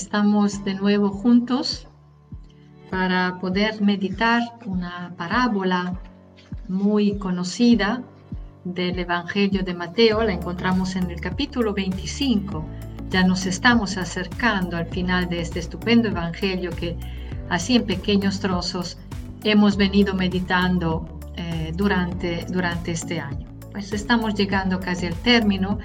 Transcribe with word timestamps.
estamos 0.00 0.64
de 0.64 0.72
nuevo 0.72 1.10
juntos 1.10 1.86
para 2.90 3.38
poder 3.38 3.82
meditar 3.82 4.40
una 4.64 5.12
parábola 5.14 6.00
muy 6.68 7.18
conocida 7.18 8.02
del 8.64 8.98
Evangelio 8.98 9.62
de 9.62 9.74
Mateo. 9.74 10.22
La 10.22 10.32
encontramos 10.32 10.96
en 10.96 11.10
el 11.10 11.20
capítulo 11.20 11.74
25. 11.74 12.64
Ya 13.10 13.24
nos 13.24 13.44
estamos 13.44 13.98
acercando 13.98 14.78
al 14.78 14.86
final 14.86 15.28
de 15.28 15.42
este 15.42 15.58
estupendo 15.58 16.08
Evangelio 16.08 16.70
que 16.70 16.96
así 17.50 17.76
en 17.76 17.84
pequeños 17.84 18.40
trozos 18.40 18.96
hemos 19.44 19.76
venido 19.76 20.14
meditando 20.14 21.20
eh, 21.36 21.72
durante, 21.76 22.46
durante 22.48 22.92
este 22.92 23.20
año. 23.20 23.46
Pues 23.70 23.92
estamos 23.92 24.32
llegando 24.34 24.80
casi 24.80 25.08
al 25.08 25.14
término 25.16 25.78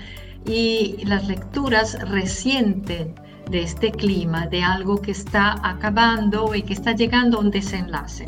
y 0.45 1.03
las 1.03 1.27
lecturas 1.27 1.99
recientes 2.09 3.07
de 3.49 3.61
este 3.63 3.91
clima, 3.91 4.47
de 4.47 4.63
algo 4.63 5.01
que 5.01 5.11
está 5.11 5.55
acabando 5.63 6.55
y 6.55 6.61
que 6.63 6.73
está 6.73 6.93
llegando 6.93 7.37
a 7.37 7.41
un 7.41 7.51
desenlace. 7.51 8.25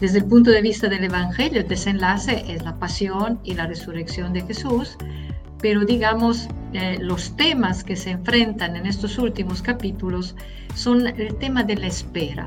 Desde 0.00 0.18
el 0.18 0.26
punto 0.26 0.50
de 0.50 0.62
vista 0.62 0.88
del 0.88 1.04
Evangelio, 1.04 1.60
el 1.60 1.68
desenlace 1.68 2.44
es 2.48 2.62
la 2.62 2.76
pasión 2.76 3.40
y 3.42 3.54
la 3.54 3.66
resurrección 3.66 4.32
de 4.32 4.42
Jesús, 4.42 4.96
pero 5.60 5.84
digamos, 5.84 6.48
eh, 6.72 6.98
los 7.00 7.36
temas 7.36 7.82
que 7.82 7.96
se 7.96 8.10
enfrentan 8.10 8.76
en 8.76 8.86
estos 8.86 9.18
últimos 9.18 9.60
capítulos 9.60 10.36
son 10.74 11.06
el 11.06 11.34
tema 11.36 11.64
de 11.64 11.76
la 11.76 11.88
espera, 11.88 12.46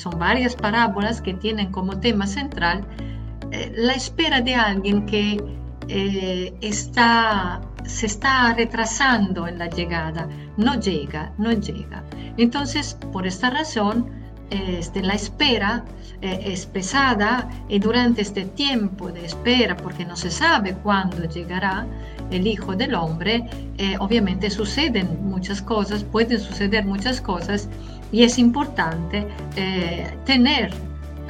son 0.00 0.18
varias 0.18 0.56
parábolas 0.56 1.20
que 1.20 1.34
tienen 1.34 1.70
como 1.70 2.00
tema 2.00 2.26
central 2.26 2.86
eh, 3.52 3.72
la 3.76 3.94
espera 3.94 4.40
de 4.40 4.54
alguien 4.54 5.06
que 5.06 5.42
eh, 5.88 6.54
está, 6.60 7.60
se 7.84 8.06
está 8.06 8.54
retrasando 8.54 9.48
en 9.48 9.58
la 9.58 9.68
llegada, 9.68 10.28
no 10.56 10.78
llega, 10.78 11.32
no 11.36 11.50
llega. 11.52 12.04
Entonces, 12.36 12.96
por 13.12 13.26
esta 13.26 13.50
razón, 13.50 14.08
este, 14.50 15.02
la 15.02 15.14
espera 15.14 15.84
eh, 16.22 16.40
es 16.44 16.66
pesada 16.66 17.48
y 17.68 17.80
durante 17.80 18.22
este 18.22 18.44
tiempo 18.44 19.10
de 19.10 19.26
espera, 19.26 19.76
porque 19.76 20.04
no 20.04 20.16
se 20.16 20.30
sabe 20.30 20.74
cuándo 20.74 21.24
llegará 21.28 21.86
el 22.30 22.46
Hijo 22.46 22.76
del 22.76 22.94
Hombre, 22.94 23.44
obviamente 23.98 24.50
suceden 24.50 25.28
muchas 25.28 25.60
cosas, 25.60 26.04
pueden 26.04 26.38
suceder 26.38 26.84
muchas 26.84 27.20
cosas 27.20 27.68
y 28.12 28.22
es 28.24 28.38
importante 28.38 29.26
eh, 29.56 30.12
tener 30.24 30.70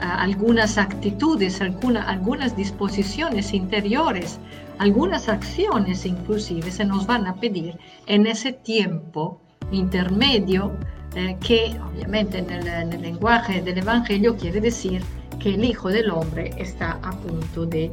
ah, 0.01 0.23
algunas 0.23 0.79
actitudes, 0.79 1.61
algunas 1.61 2.57
disposiciones 2.57 3.53
interiores, 3.53 4.39
algunas 4.79 5.29
acciones 5.29 6.07
inclusive 6.07 6.71
se 6.71 6.85
nos 6.85 7.07
van 7.07 7.27
a 7.27 7.35
pedir 7.35 7.79
en 8.07 8.27
ese 8.27 8.53
tiempo 8.53 9.41
intermedio 9.73 10.73
eh, 11.15 11.37
que 11.41 11.79
obviamente 11.93 12.39
en 12.39 12.51
el 12.51 13.03
lenguaje 13.03 13.61
del 13.63 13.79
Evangelio 13.79 14.37
quiere 14.37 14.61
decir 14.61 15.03
que 15.39 15.55
el 15.55 15.65
Hijo 15.65 15.89
del 15.89 16.11
Hombre 16.11 16.51
está 16.57 16.99
a 17.03 17.11
punto 17.11 17.67
de 17.67 17.91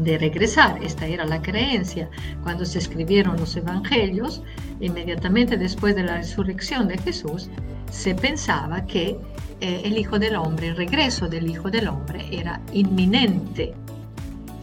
de 0.00 0.18
regresar. 0.18 0.78
Esta 0.82 1.06
era 1.06 1.24
la 1.24 1.40
creencia 1.40 2.08
cuando 2.42 2.64
se 2.64 2.78
escribieron 2.78 3.36
los 3.36 3.56
evangelios. 3.56 4.42
Inmediatamente 4.80 5.56
después 5.56 5.94
de 5.94 6.04
la 6.04 6.16
resurrección 6.16 6.88
de 6.88 6.98
Jesús, 6.98 7.48
se 7.90 8.14
pensaba 8.14 8.84
que 8.86 9.18
eh, 9.60 9.82
el 9.84 9.96
Hijo 9.96 10.18
del 10.18 10.36
Hombre, 10.36 10.68
el 10.68 10.76
regreso 10.76 11.28
del 11.28 11.48
Hijo 11.50 11.70
del 11.70 11.88
Hombre 11.88 12.26
era 12.30 12.60
inminente. 12.72 13.74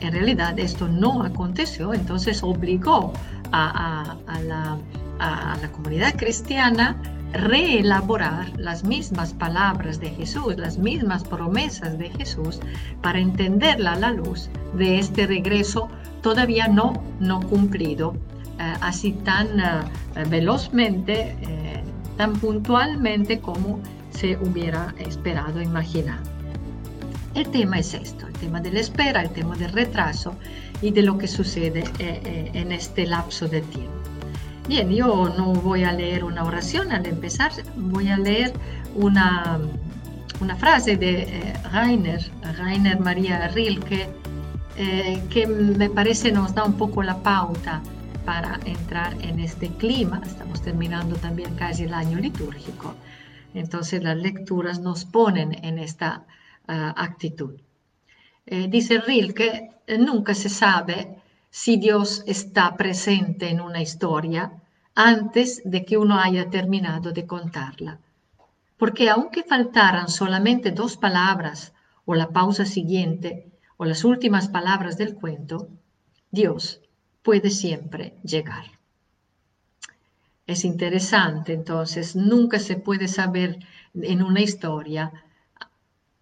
En 0.02 0.12
realidad 0.12 0.60
esto 0.60 0.88
no 0.88 1.24
aconteció, 1.24 1.94
entonces 1.94 2.44
obligó 2.44 3.14
a, 3.52 4.18
la, 4.46 4.78
a 5.20 5.58
la 5.62 5.72
comunidad 5.72 6.16
cristiana 6.16 7.02
reelaborar 7.34 8.52
las 8.60 8.84
mismas 8.84 9.34
palabras 9.34 10.00
de 10.00 10.10
Jesús, 10.12 10.58
las 10.58 10.78
mismas 10.78 11.24
promesas 11.24 11.98
de 11.98 12.10
Jesús, 12.12 12.60
para 13.02 13.20
entenderla 13.20 13.94
a 13.94 14.00
la 14.00 14.12
luz 14.12 14.50
de 14.76 15.00
este 15.00 15.28
regreso 15.28 15.90
todavía 16.22 16.68
no, 16.68 17.04
no 17.20 17.42
cumplido, 17.42 18.16
eh, 18.60 18.74
así 18.82 19.12
tan 19.12 19.60
eh, 19.60 19.64
velozmente, 20.30 21.36
eh, 21.42 21.84
tan 22.18 22.34
puntualmente 22.34 23.40
como 23.40 23.80
se 24.12 24.38
hubiera 24.38 24.94
esperado, 25.00 25.62
imaginar. 25.62 26.20
El 27.34 27.50
tema 27.50 27.80
es 27.80 27.96
esto, 27.96 28.28
el 28.28 28.34
tema 28.34 28.62
de 28.62 28.72
la 28.72 28.80
espera, 28.80 29.22
el 29.22 29.32
tema 29.32 29.56
del 29.56 29.72
retraso 29.72 30.36
y 30.84 30.92
de 30.92 31.02
lo 31.02 31.18
que 31.18 31.28
sucede 31.28 31.84
en 32.00 32.72
este 32.72 33.08
lapso 33.08 33.48
de 33.48 33.62
tiempo. 33.62 34.13
Bien, 34.68 34.90
yo 34.90 35.28
no 35.38 35.52
voy 35.54 35.84
a 35.84 35.92
leer 35.92 36.24
una 36.24 36.46
oración 36.46 36.94
al 36.94 37.06
empezar, 37.06 37.52
voy 37.76 38.08
a 38.08 38.18
leer 38.18 38.54
una, 38.96 39.60
una 40.40 40.56
frase 40.56 40.96
de 40.96 41.24
eh, 41.24 41.54
Rainer, 41.74 42.22
Rainer 42.58 42.98
María 42.98 43.50
Rilke, 43.50 44.08
eh, 44.78 45.22
que 45.30 45.46
me 45.48 45.90
parece 45.90 46.32
nos 46.32 46.56
da 46.56 46.64
un 46.64 46.78
poco 46.78 47.04
la 47.04 47.22
pauta 47.22 47.82
para 48.24 48.58
entrar 48.64 49.14
en 49.22 49.42
este 49.42 49.68
clima. 49.68 50.22
Estamos 50.26 50.62
terminando 50.62 51.18
también 51.18 51.54
casi 51.56 51.84
el 51.84 51.94
año 51.94 52.18
litúrgico, 52.20 52.96
entonces 53.54 54.02
las 54.02 54.16
lecturas 54.16 54.80
nos 54.80 55.04
ponen 55.04 55.62
en 55.66 55.78
esta 55.78 56.24
ah, 56.70 56.94
actitud. 56.96 57.60
Eh, 58.46 58.68
dice 58.70 59.02
Rilke, 59.02 59.72
nunca 60.00 60.34
se 60.34 60.48
sabe 60.48 61.18
si 61.56 61.78
Dios 61.78 62.24
está 62.26 62.76
presente 62.78 63.48
en 63.52 63.62
una 63.62 63.80
historia 63.80 64.54
antes 64.96 65.62
de 65.64 65.86
que 65.86 66.00
uno 66.00 66.18
haya 66.20 66.50
terminado 66.50 67.12
de 67.12 67.28
contarla. 67.28 68.00
Porque 68.76 69.08
aunque 69.12 69.44
faltaran 69.44 70.10
solamente 70.10 70.72
dos 70.72 70.98
palabras 70.98 71.74
o 72.06 72.16
la 72.16 72.30
pausa 72.30 72.66
siguiente 72.66 73.52
o 73.78 73.86
las 73.86 74.04
últimas 74.04 74.48
palabras 74.48 74.98
del 74.98 75.14
cuento, 75.14 75.68
Dios 76.32 76.82
puede 77.22 77.52
siempre 77.52 78.16
llegar. 78.24 78.66
Es 80.48 80.66
interesante, 80.66 81.54
entonces, 81.54 82.16
nunca 82.16 82.58
se 82.58 82.78
puede 82.78 83.08
saber 83.08 83.60
en 83.94 84.24
una 84.24 84.42
historia 84.42 85.12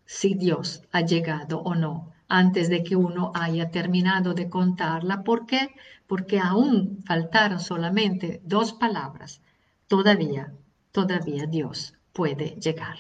si 0.06 0.34
Dios 0.34 0.84
ha 0.92 1.00
llegado 1.00 1.62
o 1.62 1.74
no 1.74 2.12
antes 2.32 2.70
de 2.70 2.82
que 2.82 2.96
uno 2.96 3.32
haya 3.36 3.72
terminado 3.72 4.34
de 4.34 4.50
contarla. 4.50 5.22
¿Por 5.24 5.46
qué? 5.46 5.76
Porque 6.08 6.40
aún 6.40 7.04
faltaron 7.06 7.60
solamente 7.60 8.42
dos 8.46 8.72
palabras. 8.72 9.42
Todavía, 9.88 10.54
todavía 10.94 11.46
Dios 11.46 11.94
puede 12.14 12.56
llegar. 12.66 12.98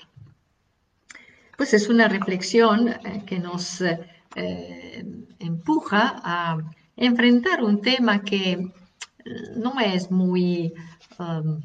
Pues 1.58 1.74
es 1.74 1.88
una 1.88 2.09
reflexión 2.09 2.90
eh, 2.90 3.24
que 3.25 3.40
nos 3.40 3.81
eh, 3.81 5.06
empuja 5.40 6.22
a 6.24 6.58
enfrentar 6.98 7.63
un 7.63 7.81
tema 7.81 8.24
que 8.24 8.69
no 9.56 9.80
es 9.80 10.12
muy, 10.12 10.74
um, 11.19 11.62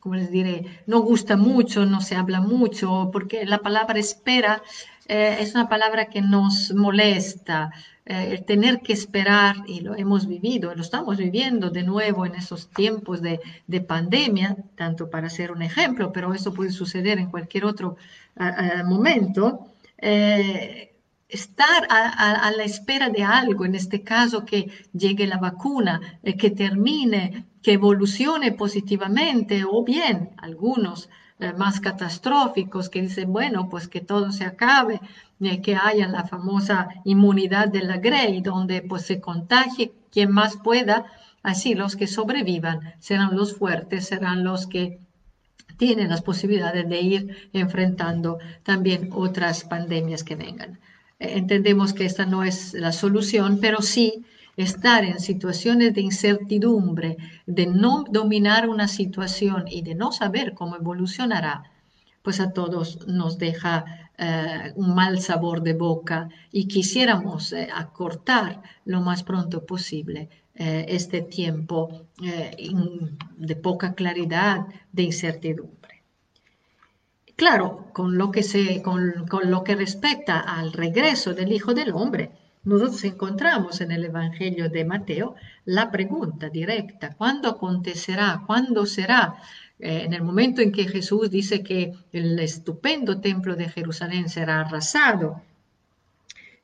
¿cómo 0.00 0.14
les 0.14 0.30
diré? 0.30 0.64
No 0.86 1.00
gusta 1.00 1.36
mucho, 1.36 1.84
no 1.84 2.00
se 2.00 2.16
habla 2.16 2.40
mucho, 2.40 3.10
porque 3.12 3.44
la 3.44 3.58
palabra 3.58 3.98
espera 3.98 4.62
eh, 5.08 5.38
es 5.40 5.54
una 5.54 5.68
palabra 5.68 6.06
que 6.06 6.20
nos 6.20 6.72
molesta, 6.74 7.70
eh, 8.04 8.28
el 8.32 8.44
tener 8.44 8.80
que 8.80 8.92
esperar, 8.92 9.56
y 9.66 9.80
lo 9.80 9.96
hemos 9.96 10.26
vivido, 10.26 10.74
lo 10.74 10.82
estamos 10.82 11.16
viviendo 11.16 11.70
de 11.70 11.82
nuevo 11.82 12.26
en 12.26 12.34
esos 12.34 12.68
tiempos 12.68 13.22
de, 13.22 13.40
pandemia, 13.80 14.56
tanto 14.76 15.08
para 15.08 15.30
ser 15.30 15.50
un 15.50 15.62
ejemplo, 15.62 16.12
pero 16.12 16.34
eso 16.34 16.52
puede 16.52 16.70
suceder 16.70 17.18
en 17.18 17.30
cualquier 17.30 17.64
otro 17.64 17.96
momento. 18.84 19.72
Eh, 19.98 20.94
estar 21.28 21.86
a, 21.90 22.50
la 22.56 22.64
espera 22.64 23.08
de 23.08 23.22
algo, 23.22 23.64
en 23.64 23.74
este 23.74 24.02
caso 24.02 24.44
que 24.44 24.70
llegue 24.92 25.26
la 25.26 25.38
vacuna, 25.38 26.00
que 26.38 26.50
termine, 26.50 27.46
que 27.62 27.72
evolucione 27.72 28.52
positivamente 28.52 29.64
o 29.68 29.84
bien 29.84 30.30
algunos 30.38 31.10
más 31.56 31.80
catastróficos 31.80 32.88
que 32.88 33.02
dicen, 33.02 33.32
bueno, 33.32 33.68
pues 33.68 33.86
que 33.88 34.00
todo 34.00 34.32
se 34.32 34.44
acabe, 34.44 35.00
eh, 35.40 35.60
que 35.60 35.76
haya 35.76 36.08
la 36.08 36.24
famosa 36.24 36.88
inmunidad 37.04 37.68
de 37.68 37.82
la 37.82 37.98
Grey, 37.98 38.40
donde 38.40 38.82
pues 38.82 39.02
se 39.02 39.20
contagie 39.20 39.92
quien 40.10 40.32
más 40.32 40.56
pueda, 40.56 41.06
así 41.42 41.74
los 41.74 41.94
que 41.94 42.06
sobrevivan 42.06 42.94
serán 42.98 43.36
los 43.36 43.56
fuertes, 43.56 44.06
serán 44.06 44.42
los 44.42 44.66
que 44.66 44.98
tienen 45.76 46.08
las 46.08 46.22
posibilidades 46.22 46.88
de 46.88 47.00
ir 47.00 47.50
enfrentando 47.52 48.38
también 48.64 49.10
otras 49.12 49.62
pandemias 49.64 50.24
que 50.24 50.34
vengan. 50.34 50.80
Eh, 51.20 51.34
entendemos 51.36 51.92
que 51.92 52.04
esta 52.04 52.26
no 52.26 52.42
es 52.42 52.74
la 52.74 52.90
solución, 52.90 53.58
pero 53.60 53.80
sí 53.80 54.24
estar 54.58 55.04
en 55.04 55.20
situaciones 55.20 55.94
de 55.94 56.00
incertidumbre, 56.00 57.16
de 57.46 57.66
no 57.66 58.04
dominar 58.10 58.68
una 58.68 58.88
situación 58.88 59.64
y 59.68 59.82
de 59.82 59.94
no 59.94 60.10
saber 60.10 60.52
cómo 60.54 60.74
evolucionará, 60.74 61.62
pues 62.22 62.40
a 62.40 62.52
todos 62.52 63.06
nos 63.06 63.38
deja 63.38 63.84
eh, 64.18 64.72
un 64.74 64.96
mal 64.96 65.20
sabor 65.20 65.62
de 65.62 65.74
boca 65.74 66.28
y 66.50 66.66
quisiéramos 66.66 67.52
eh, 67.52 67.68
acortar 67.72 68.60
lo 68.84 69.00
más 69.00 69.22
pronto 69.22 69.64
posible 69.64 70.28
eh, 70.56 70.86
este 70.88 71.22
tiempo 71.22 72.06
de 73.36 73.56
poca 73.56 73.94
claridad, 73.94 74.66
de 74.90 75.04
incertidumbre. 75.04 76.02
Claro, 77.36 77.86
con 77.92 78.18
lo 78.18 78.32
que, 78.32 78.42
se, 78.42 78.82
con, 78.82 79.28
con 79.28 79.52
lo 79.52 79.62
que 79.62 79.76
respecta 79.76 80.40
al 80.40 80.72
regreso 80.72 81.32
del 81.32 81.52
Hijo 81.52 81.72
del 81.74 81.92
Hombre, 81.92 82.32
nosotros 82.64 83.02
encontramos 83.04 83.80
en 83.80 83.92
el 83.92 84.04
Evangelio 84.04 84.68
de 84.68 84.84
Mateo 84.84 85.34
la 85.64 85.90
pregunta 85.90 86.48
directa, 86.48 87.14
¿cuándo 87.16 87.48
acontecerá? 87.48 88.42
¿Cuándo 88.46 88.84
será? 88.86 89.36
Eh, 89.78 90.02
en 90.04 90.12
el 90.12 90.22
momento 90.22 90.60
en 90.60 90.72
que 90.72 90.88
Jesús 90.88 91.30
dice 91.30 91.62
que 91.62 91.92
el 92.12 92.38
estupendo 92.40 93.20
templo 93.20 93.54
de 93.54 93.68
Jerusalén 93.68 94.28
será 94.28 94.60
arrasado, 94.60 95.42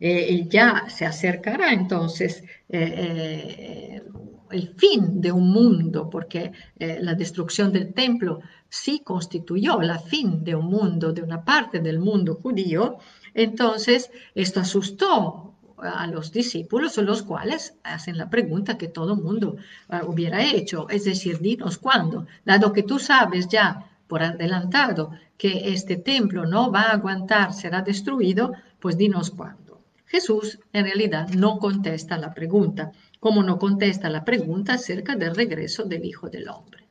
eh, 0.00 0.46
ya 0.48 0.86
se 0.88 1.06
acercará 1.06 1.72
entonces 1.72 2.42
eh, 2.68 4.02
el 4.50 4.68
fin 4.76 5.20
de 5.20 5.30
un 5.32 5.50
mundo, 5.50 6.10
porque 6.10 6.52
la 6.78 7.14
destrucción 7.14 7.72
del 7.72 7.92
templo 7.94 8.40
sí 8.68 9.00
constituyó 9.04 9.80
la 9.80 9.98
fin 9.98 10.44
de 10.44 10.54
un 10.54 10.66
mundo, 10.66 11.12
de 11.12 11.22
una 11.22 11.44
parte 11.44 11.80
del 11.80 11.98
mundo 11.98 12.36
judío, 12.42 12.98
entonces 13.32 14.10
esto 14.34 14.60
asustó 14.60 15.53
a 15.78 16.06
los 16.06 16.32
discípulos, 16.32 16.96
los 16.98 17.22
cuales 17.22 17.74
hacen 17.82 18.18
la 18.18 18.30
pregunta 18.30 18.78
que 18.78 18.88
todo 18.88 19.16
mundo 19.16 19.56
ah, 19.88 20.02
hubiera 20.06 20.42
hecho, 20.42 20.88
es 20.88 21.04
decir, 21.04 21.40
dinos 21.40 21.78
cuándo, 21.78 22.26
dado 22.44 22.72
que 22.72 22.82
tú 22.82 22.98
sabes 22.98 23.48
ya 23.48 23.90
por 24.06 24.22
adelantado 24.22 25.12
que 25.36 25.72
este 25.72 25.96
templo 25.96 26.46
no 26.46 26.70
va 26.70 26.82
a 26.82 26.92
aguantar, 26.92 27.52
será 27.52 27.82
destruido, 27.82 28.52
pues 28.78 28.96
dinos 28.96 29.30
cuándo. 29.30 29.80
Jesús 30.06 30.60
en 30.72 30.84
realidad 30.84 31.28
no 31.30 31.58
contesta 31.58 32.16
la 32.16 32.32
pregunta, 32.32 32.92
como 33.18 33.42
no 33.42 33.58
contesta 33.58 34.08
la 34.08 34.24
pregunta 34.24 34.74
acerca 34.74 35.16
del 35.16 35.34
regreso 35.34 35.84
del 35.84 36.04
Hijo 36.04 36.28
del 36.28 36.48
Hombre. 36.48 36.84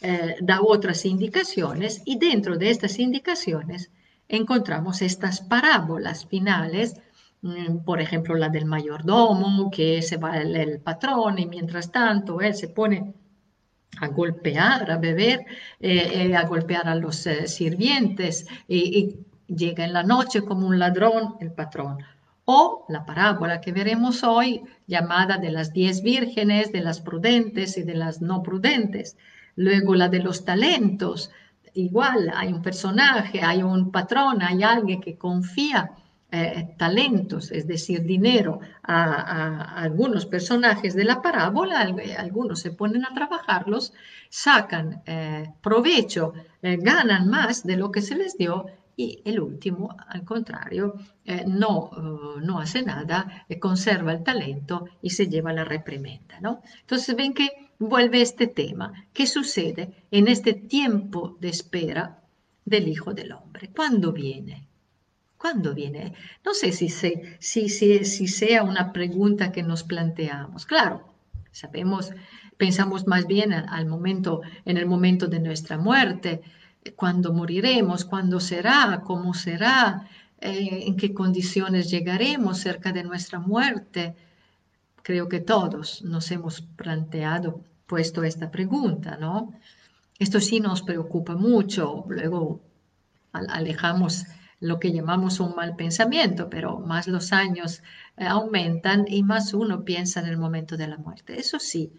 Eh, 0.00 0.36
da 0.40 0.60
otras 0.60 1.04
indicaciones 1.06 2.02
y 2.04 2.18
dentro 2.18 2.56
de 2.56 2.70
estas 2.70 2.98
indicaciones 2.98 3.90
encontramos 4.28 5.02
estas 5.02 5.40
parábolas 5.40 6.26
finales 6.26 6.94
por 7.84 8.00
ejemplo, 8.00 8.34
la 8.34 8.48
del 8.48 8.64
mayordomo, 8.64 9.70
que 9.70 10.02
se 10.02 10.16
va 10.16 10.38
el, 10.38 10.80
patrón 10.80 11.38
y 11.38 11.46
mientras 11.46 11.92
tanto 11.92 12.40
él 12.40 12.54
se 12.54 12.68
pone 12.68 13.14
a 14.00 14.08
golpear, 14.08 14.90
a 14.90 14.98
beber, 14.98 15.40
eh, 15.80 16.26
eh, 16.30 16.36
a 16.36 16.44
golpear 16.44 16.88
a 16.88 16.94
los 16.94 17.26
eh, 17.26 17.46
sirvientes 17.46 18.46
y, 18.66 19.16
llega 19.48 19.82
en 19.82 19.94
la 19.94 20.02
noche 20.02 20.42
como 20.42 20.66
un 20.66 20.78
ladrón 20.78 21.36
el 21.40 21.52
patrón. 21.52 21.98
O 22.44 22.84
la 22.90 23.06
parábola 23.06 23.62
que 23.62 23.72
veremos 23.72 24.22
hoy, 24.22 24.62
llamada 24.86 25.38
de 25.38 25.50
las 25.50 25.72
diez 25.72 26.02
vírgenes, 26.02 26.70
de 26.70 26.82
las 26.82 27.00
prudentes 27.00 27.78
y 27.78 27.82
de 27.82 27.94
las 27.94 28.20
no 28.20 28.42
prudentes. 28.42 29.16
Luego 29.56 29.94
la 29.94 30.10
de 30.10 30.18
los 30.18 30.44
talentos. 30.44 31.30
Igual 31.72 32.30
hay 32.34 32.52
un 32.52 32.60
personaje, 32.60 33.40
hay 33.42 33.62
un 33.62 33.90
patrón, 33.90 34.42
hay 34.42 34.62
alguien 34.62 35.00
que 35.00 35.16
confía 35.16 35.92
eh, 36.30 36.74
talentos, 36.76 37.50
es 37.52 37.66
decir, 37.66 38.02
dinero 38.02 38.60
a, 38.82 39.80
algunos 39.80 40.26
personajes 40.26 40.94
de 40.94 41.04
la 41.04 41.22
parábola, 41.22 41.80
algunos 42.18 42.60
se 42.60 42.70
ponen 42.70 43.06
a 43.06 43.14
trabajarlos, 43.14 43.94
sacan 44.28 45.02
eh, 45.06 45.54
provecho, 45.62 46.34
eh, 46.60 46.76
ganan 46.76 47.28
más 47.30 47.64
de 47.64 47.78
lo 47.78 47.90
que 47.90 48.02
se 48.02 48.14
les 48.14 48.36
dio 48.36 48.66
y 48.94 49.22
el 49.24 49.40
último, 49.40 49.96
al 50.08 50.24
contrario, 50.24 50.96
no, 51.46 51.90
no 52.42 52.58
hace 52.58 52.82
nada, 52.82 53.46
conserva 53.60 54.12
el 54.12 54.24
talento 54.24 54.86
y 55.00 55.10
se 55.10 55.28
lleva 55.28 55.52
la 55.52 55.64
reprimenda. 55.64 56.40
¿no? 56.40 56.62
Entonces 56.80 57.14
ven 57.14 57.32
que 57.32 57.70
vuelve 57.78 58.20
este 58.20 58.48
tema. 58.48 58.92
¿Qué 59.12 59.26
sucede 59.26 60.04
en 60.10 60.26
este 60.26 60.52
tiempo 60.52 61.38
de 61.40 61.48
espera 61.48 62.24
del 62.64 62.88
Hijo 62.88 63.14
del 63.14 63.32
Hombre? 63.32 63.70
¿Cuándo 63.74 64.12
viene? 64.12 64.67
¿Cuándo 65.38 65.72
viene? 65.72 66.14
No 66.44 66.52
sé 66.52 66.72
si, 66.72 66.88
si, 66.88 67.68
si, 67.68 68.26
sea 68.26 68.64
una 68.64 68.92
pregunta 68.92 69.52
que 69.52 69.62
nos 69.62 69.84
planteamos. 69.84 70.66
Claro, 70.66 71.14
sabemos, 71.52 72.10
pensamos 72.56 73.06
más 73.06 73.26
bien 73.28 73.52
al 73.52 73.86
momento, 73.86 74.42
en 74.64 74.76
el 74.76 74.86
momento 74.86 75.28
de 75.28 75.38
nuestra 75.38 75.78
muerte, 75.78 76.42
cuándo 76.96 77.32
moriremos, 77.32 78.04
cuándo 78.04 78.40
será, 78.40 79.02
cómo 79.06 79.32
será, 79.32 80.08
eh, 80.40 80.84
en 80.86 80.96
qué 80.96 81.14
condiciones 81.14 81.88
llegaremos 81.88 82.58
cerca 82.58 82.90
de 82.92 83.04
nuestra 83.04 83.38
muerte. 83.38 84.16
Creo 85.04 85.28
que 85.28 85.38
todos 85.38 86.02
nos 86.02 86.30
hemos 86.32 86.62
planteado, 86.62 87.62
puesto 87.86 88.24
esta 88.24 88.50
pregunta, 88.50 89.16
¿no? 89.18 89.52
Esto 90.18 90.40
sí 90.40 90.58
nos 90.58 90.82
preocupa 90.82 91.36
mucho. 91.36 92.04
Luego 92.08 92.60
alejamos 93.32 94.24
lo 94.60 94.80
que 94.80 94.92
llamamos 94.92 95.40
un 95.40 95.54
mal 95.54 95.76
pensamiento, 95.76 96.50
pero 96.50 96.78
más 96.80 97.06
los 97.08 97.32
años 97.32 97.82
eh, 98.16 98.26
aumentan 98.26 99.06
y 99.08 99.22
más 99.22 99.54
uno 99.54 99.84
piensa 99.84 100.20
en 100.20 100.26
el 100.26 100.36
momento 100.36 100.76
de 100.76 100.88
la 100.88 100.98
muerte. 100.98 101.38
Eso 101.38 101.58
sí, 101.58 101.92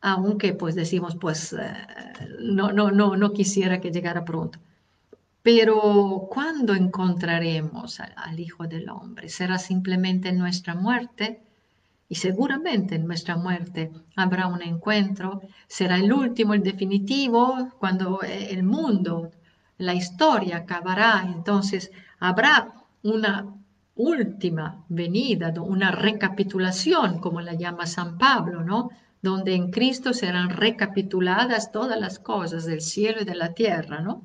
aunque 0.00 0.54
pues 0.54 0.74
decimos, 0.74 1.16
pues 1.16 1.52
eh, 1.52 1.72
no, 2.40 2.72
no, 2.72 2.90
no, 2.90 3.16
no 3.16 3.32
quisiera 3.32 3.80
que 3.80 3.90
llegara 3.90 4.24
pronto. 4.24 4.58
Pero 5.42 6.26
¿cuándo 6.30 6.74
encontraremos 6.74 8.00
al, 8.00 8.40
Hijo 8.40 8.66
del 8.66 8.88
Hombre? 8.88 9.28
¿Será 9.28 9.58
simplemente 9.58 10.30
en 10.30 10.38
nuestra 10.38 10.74
muerte? 10.74 11.42
Y 12.08 12.14
seguramente 12.14 12.94
en 12.94 13.06
nuestra 13.06 13.36
muerte 13.36 13.92
habrá 14.16 14.46
un 14.46 14.62
encuentro. 14.62 15.42
Será 15.66 15.96
el 15.96 16.10
último, 16.12 16.54
el 16.54 16.62
definitivo, 16.62 17.68
cuando 17.78 18.22
eh, 18.22 18.52
el 18.52 18.62
mundo 18.62 19.30
la 19.78 19.94
historia 19.94 20.58
acabará, 20.58 21.24
entonces 21.26 21.90
habrá 22.18 22.74
una 23.02 23.54
última 23.96 24.84
venida, 24.88 25.52
una 25.60 25.90
recapitulación, 25.90 27.18
como 27.20 27.40
la 27.40 27.54
llama 27.54 27.86
San 27.86 28.18
Pablo, 28.18 28.62
¿no? 28.62 28.90
Donde 29.22 29.54
en 29.54 29.70
Cristo 29.70 30.12
serán 30.12 30.50
recapituladas 30.50 31.72
todas 31.72 31.98
las 31.98 32.18
cosas 32.18 32.64
del 32.64 32.80
cielo 32.80 33.22
y 33.22 33.24
de 33.24 33.34
la 33.34 33.54
tierra, 33.54 34.00
¿no? 34.00 34.22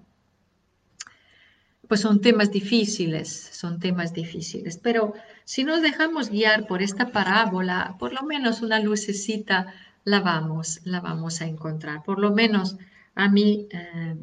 Pues 1.88 2.02
son 2.02 2.22
temas 2.22 2.52
difíciles, 2.52 3.50
son 3.52 3.80
temas 3.80 4.14
difíciles, 4.14 4.78
pero 4.78 5.14
si 5.44 5.64
nos 5.64 5.82
dejamos 5.82 6.30
guiar 6.30 6.68
por 6.68 6.84
esta 6.84 7.12
parábola, 7.12 7.96
por 7.98 8.14
lo 8.14 8.22
menos 8.24 8.62
una 8.62 8.80
lucecita 8.80 9.74
la 10.04 10.20
vamos, 10.20 10.82
la 10.84 11.02
vamos 11.02 11.42
a 11.42 11.46
encontrar. 11.46 12.04
Por 12.04 12.20
lo 12.20 12.32
menos 12.32 12.78
a 13.16 13.30
mí 13.30 13.68
eh, 13.72 14.16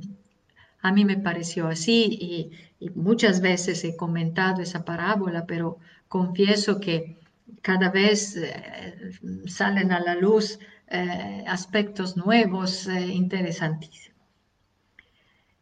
a 0.86 0.92
mí 0.92 1.04
me 1.04 1.18
pareció 1.18 1.66
así 1.66 2.18
y, 2.20 2.50
muchas 2.94 3.40
veces 3.40 3.82
he 3.84 3.96
comentado 3.96 4.60
esa 4.62 4.84
parábola, 4.84 5.46
pero 5.46 5.78
confieso 6.08 6.78
que 6.78 7.16
cada 7.62 7.90
vez 7.90 8.36
eh, 8.36 9.10
salen 9.46 9.92
a 9.92 10.00
la 10.00 10.14
luz 10.14 10.58
eh, 10.88 11.42
aspectos 11.48 12.16
nuevos, 12.16 12.86
eh, 12.86 13.06
interesantísimos. 13.06 14.20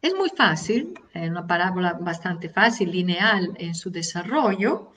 Es 0.01 0.13
muy 0.13 0.29
fácil, 0.29 0.93
una 1.15 1.47
parábola 1.47 1.93
bastante 1.93 2.49
fácil, 2.49 2.91
lineal 2.91 3.53
en 3.57 3.73
su 3.73 3.89
desarrollo, 3.89 4.91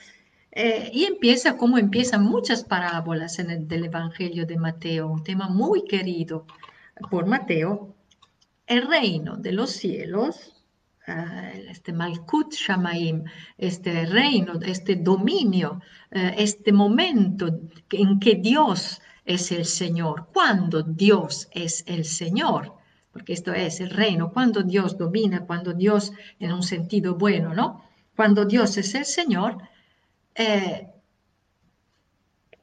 y 0.92 1.04
empieza 1.04 1.56
como 1.56 1.78
empiezan 1.78 2.24
muchas 2.24 2.64
parábolas 2.64 3.38
en 3.38 3.50
el 3.50 3.68
del 3.68 3.86
Evangelio 3.86 4.44
de 4.44 4.58
Mateo, 4.58 5.06
un 5.06 5.22
tema 5.22 5.48
muy 5.48 5.84
querido 5.84 6.44
por 7.10 7.24
Mateo, 7.26 7.94
el 8.68 8.86
reino 8.86 9.36
de 9.36 9.52
los 9.52 9.70
cielos, 9.70 10.54
ah, 11.06 11.50
este 11.52 11.92
Malkut 11.92 12.52
Shamaim, 12.52 13.24
este 13.56 14.04
reino, 14.06 14.60
este 14.60 14.96
dominio, 14.96 15.80
eh, 16.10 16.34
este 16.36 16.72
momento 16.72 17.48
en 17.90 18.20
que 18.20 18.34
Dios 18.36 19.00
es 19.24 19.50
el 19.52 19.64
Señor, 19.64 20.28
cuando 20.32 20.82
Dios 20.82 21.48
es 21.52 21.82
el 21.86 22.04
Señor, 22.04 22.74
porque 23.12 23.32
esto 23.32 23.52
es 23.52 23.80
el 23.80 23.90
reino, 23.90 24.32
cuando 24.32 24.62
Dios 24.62 24.98
domina, 24.98 25.46
cuando 25.46 25.72
Dios, 25.72 26.12
en 26.38 26.52
un 26.52 26.62
sentido 26.62 27.14
bueno, 27.14 27.54
¿no? 27.54 27.84
Cuando 28.14 28.44
Dios 28.44 28.76
es 28.76 28.94
el 28.94 29.06
Señor, 29.06 29.58
eh, 30.34 30.88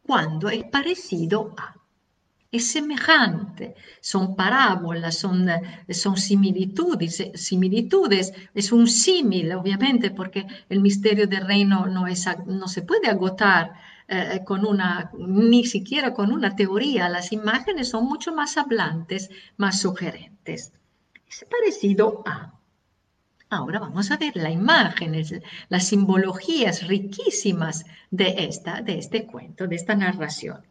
cuando 0.05 0.49
es 0.49 0.63
parecido 0.65 1.53
a. 1.57 1.75
es 2.51 2.71
semejante, 2.71 3.75
son 4.01 4.35
parábolas, 4.35 5.17
son, 5.17 5.47
son 5.89 6.17
similitudes, 6.17 7.31
similitudes, 7.35 8.33
es 8.53 8.71
un 8.71 8.87
símil, 8.87 9.51
obviamente, 9.53 10.11
porque 10.11 10.45
el 10.69 10.79
misterio 10.79 11.27
del 11.27 11.45
reino 11.45 11.85
no, 11.87 12.07
es, 12.07 12.25
no 12.45 12.67
se 12.67 12.81
puede 12.83 13.09
agotar 13.09 13.73
eh, 14.07 14.41
con 14.45 14.65
una, 14.65 15.11
ni 15.17 15.65
siquiera 15.65 16.13
con 16.13 16.31
una 16.31 16.55
teoría, 16.55 17.09
las 17.09 17.31
imágenes 17.31 17.89
son 17.89 18.05
mucho 18.05 18.33
más 18.33 18.55
hablantes, 18.55 19.29
más 19.57 19.81
sugerentes. 19.81 20.71
Es 21.27 21.45
parecido 21.49 22.21
a. 22.25 22.53
Ahora 23.49 23.79
vamos 23.79 24.11
a 24.11 24.17
ver 24.17 24.35
las 24.35 24.51
imágenes, 24.51 25.33
las 25.69 25.87
simbologías 25.87 26.87
riquísimas 26.87 27.85
de, 28.11 28.35
esta, 28.37 28.81
de 28.81 28.99
este 28.99 29.25
cuento, 29.25 29.67
de 29.67 29.75
esta 29.75 29.95
narración. 29.95 30.61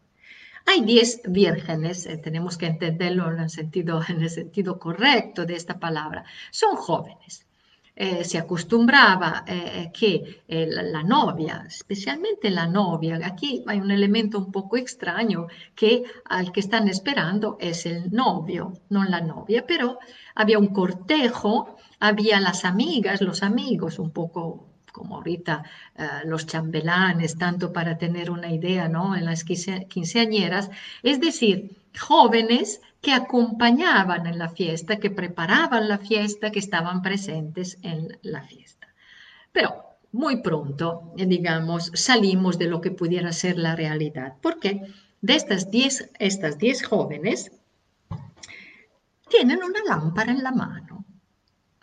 Hay 0.67 0.81
diez 0.81 1.21
vírgenes, 1.27 2.05
eh, 2.05 2.17
tenemos 2.17 2.57
que 2.57 2.65
entenderlo 2.65 3.31
en 3.31 3.39
el, 4.21 4.29
sentido, 4.29 4.79
correcto 4.79 5.45
de 5.45 5.55
esta 5.55 5.79
palabra. 5.79 6.25
Son 6.51 6.75
jóvenes. 6.75 7.45
Eh, 7.97 8.25
se 8.25 8.37
acostumbraba 8.37 9.45
eh, 9.47 9.89
que 9.93 10.43
la, 10.47 11.01
novia, 11.01 11.63
especialmente 11.65 12.49
la 12.49 12.67
novia, 12.67 13.17
aquí 13.23 13.63
hay 13.67 13.79
un 13.79 13.89
elemento 13.89 14.37
un 14.37 14.51
poco 14.51 14.75
extraño 14.75 15.47
que 15.73 16.03
al 16.25 16.51
que 16.51 16.59
están 16.59 16.89
esperando 16.89 17.55
es 17.57 17.85
el 17.85 18.11
novio, 18.11 18.73
no 18.89 19.05
la 19.05 19.21
novia, 19.21 19.65
pero 19.65 19.97
había 20.33 20.59
un 20.59 20.73
cortejo, 20.73 21.77
había 21.99 22.41
las 22.41 22.65
amigas, 22.65 23.21
los 23.21 23.43
amigos, 23.43 23.97
un 23.97 24.11
poco 24.11 24.74
como 24.95 25.17
ahorita 25.17 25.63
eh, 25.97 26.07
los 26.23 26.47
chambelanes, 26.47 27.37
tanto 27.37 27.73
para 27.73 27.97
tener 27.97 28.31
una 28.31 28.49
idea, 28.49 28.87
¿no? 28.87 29.13
En 29.13 29.25
las 29.25 29.43
quinceañeras, 29.43 30.69
es 31.03 31.19
decir, 31.19 31.75
jóvenes 31.99 32.79
que 33.01 33.11
acompañaban 33.11 34.25
en 34.25 34.37
la 34.39 34.47
fiesta, 34.47 34.95
que 35.01 35.11
preparaban 35.11 35.89
la 35.89 35.97
fiesta, 35.97 36.49
que 36.49 36.59
estaban 36.59 37.01
presentes 37.01 37.77
en 37.81 38.17
la 38.21 38.41
fiesta. 38.43 38.87
Pero 39.51 39.83
muy 40.13 40.41
pronto, 40.41 41.11
digamos, 41.17 41.91
salimos 41.93 42.57
de 42.57 42.67
lo 42.67 42.79
que 42.79 42.91
pudiera 42.91 43.33
ser 43.33 43.57
la 43.57 43.75
realidad, 43.75 44.35
porque 44.41 44.81
de 45.21 45.35
estas 45.35 45.69
diez, 45.71 46.09
estas 46.19 46.57
diez 46.57 46.83
jóvenes 46.83 47.51
tienen 49.29 49.61
una 49.61 49.81
lámpara 49.85 50.31
en 50.31 50.41
la 50.41 50.53
mano. 50.53 51.03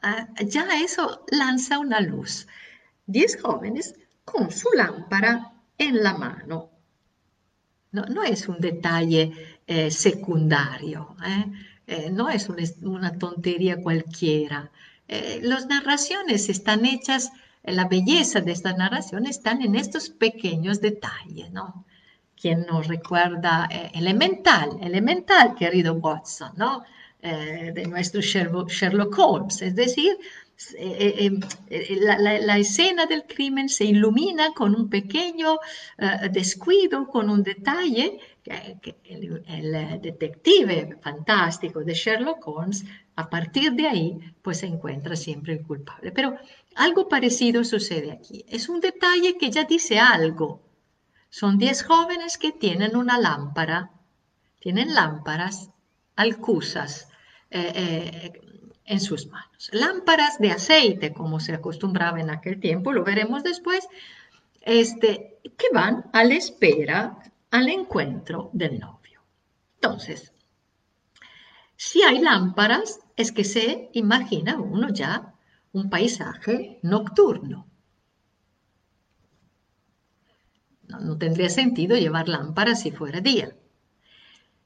Ah, 0.01 0.29
ya 0.47 0.67
eso 0.83 1.25
lanza 1.31 1.79
una 1.79 2.01
luz 2.01 2.47
diez 3.07 3.41
jóvenes 3.41 3.95
con 4.25 4.51
su 4.51 4.69
lámpara 4.75 5.53
en 5.79 6.03
la 6.03 6.15
mano. 6.15 6.71
No, 7.93 8.23
es 8.23 8.49
un 8.49 8.59
detalle 8.59 9.33
eh, 9.67 9.91
secundario, 9.91 11.15
¿eh? 11.27 11.45
Eh, 11.87 12.11
no 12.11 12.31
es 12.31 12.49
una, 12.49 13.19
tontería 13.19 13.77
cualquiera. 13.83 14.71
las 15.43 15.67
narraciones 15.67 16.49
están 16.49 16.87
hechas, 16.87 17.31
la 17.65 17.87
belleza 17.87 18.41
de 18.41 18.53
estas 18.53 18.79
narraciones 18.79 19.37
están 19.37 19.61
en 19.61 19.75
estos 19.75 20.09
pequeños 20.09 20.81
detalles, 20.81 21.51
¿no? 21.53 21.85
Quien 22.41 22.65
nos 22.67 22.89
recuerda 22.89 23.69
elemental, 23.93 24.71
elemental, 24.81 25.55
querido 25.55 25.95
Watson, 25.95 26.53
¿no? 26.57 26.83
de 27.21 27.87
nuestro 27.89 28.21
Sherlock 28.21 29.17
Holmes, 29.17 29.63
es 29.63 29.77
decir, 29.77 30.17
eh, 30.79 31.27
eh, 31.27 31.41
eh, 31.71 31.99
la, 32.01 32.59
escena 32.59 33.07
del 33.07 33.25
crimen 33.25 33.69
se 33.69 33.85
ilumina 33.85 34.53
con 34.53 34.75
un 34.75 34.89
pequeño 34.89 35.59
descuido, 36.31 37.07
con 37.09 37.31
un 37.31 37.43
detalle 37.43 38.19
que, 38.43 38.97
el, 39.05 39.73
detective 40.01 40.99
fantástico 41.01 41.81
de 41.85 41.95
Sherlock 41.95 42.47
Holmes, 42.47 42.85
a 43.17 43.29
partir 43.29 43.73
de 43.73 43.87
ahí, 43.87 44.19
pues 44.43 44.59
se 44.59 44.67
encuentra 44.67 45.17
siempre 45.17 45.55
el 45.55 45.63
culpable. 45.63 46.13
Pero 46.13 46.37
algo 46.75 47.09
parecido 47.09 47.65
sucede 47.65 48.13
aquí. 48.13 48.45
Es 48.49 48.69
un 48.69 48.81
detalle 48.81 49.37
que 49.39 49.51
ya 49.51 49.65
dice 49.65 49.99
algo. 49.99 50.63
Son 51.31 51.59
diez 51.59 51.83
jóvenes 51.83 52.37
que 52.37 52.53
tienen 52.53 52.97
una 52.97 53.19
lámpara, 53.19 53.91
tienen 54.61 54.95
lámparas 54.95 55.71
alcusas 56.17 57.09
en 58.93 59.01
sus 59.01 59.27
manos. 59.27 59.71
Lámparas 59.73 60.39
de 60.39 60.51
aceite, 60.51 61.13
como 61.13 61.41
se 61.41 61.55
acostumbraba 61.55 62.21
en 62.21 62.31
aquel 62.31 62.61
tiempo, 62.61 62.93
lo 62.93 63.05
veremos 63.05 63.43
después, 63.43 63.89
este, 64.61 65.41
que 65.43 65.67
van 65.73 66.05
a 66.13 66.25
la 66.25 66.35
espera, 66.35 67.19
al 67.51 67.69
encuentro 67.69 68.51
del 68.53 68.79
novio. 68.79 69.23
Entonces, 69.75 70.33
si 71.77 72.03
hay 72.03 72.19
lámparas, 72.21 73.01
es 73.17 73.33
que 73.33 73.45
se 73.45 73.91
imagina 73.93 74.59
uno 74.59 74.89
ya 74.91 75.35
un 75.73 75.89
paisaje 75.91 76.79
nocturno. 76.83 77.67
No, 80.89 81.01
no, 81.01 81.17
tendría 81.17 81.49
sentido 81.49 81.97
llevar 81.97 82.29
lámparas 82.29 82.83
si 82.83 82.91
fuera 82.91 83.21
día. 83.21 83.57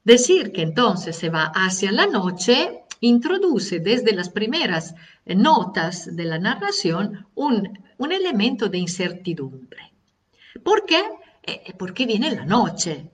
Decir 0.03 0.51
que 0.51 0.61
entonces 0.61 1.15
se 1.15 1.29
va 1.29 1.51
hacia 1.55 1.91
la 1.91 2.07
noche 2.07 2.83
introduce 3.01 3.79
desde 3.79 4.13
las 4.13 4.29
primeras 4.29 4.95
notas 5.25 6.15
de 6.15 6.23
la 6.23 6.39
narración 6.39 7.27
un, 7.35 7.85
elemento 7.99 8.69
de 8.69 8.77
incertidumbre. 8.77 9.91
¿Por 10.63 10.85
qué? 10.85 11.03
Eh, 11.43 11.73
porque 11.77 12.05
viene 12.05 12.31
la 12.31 12.45
noche, 12.45 13.09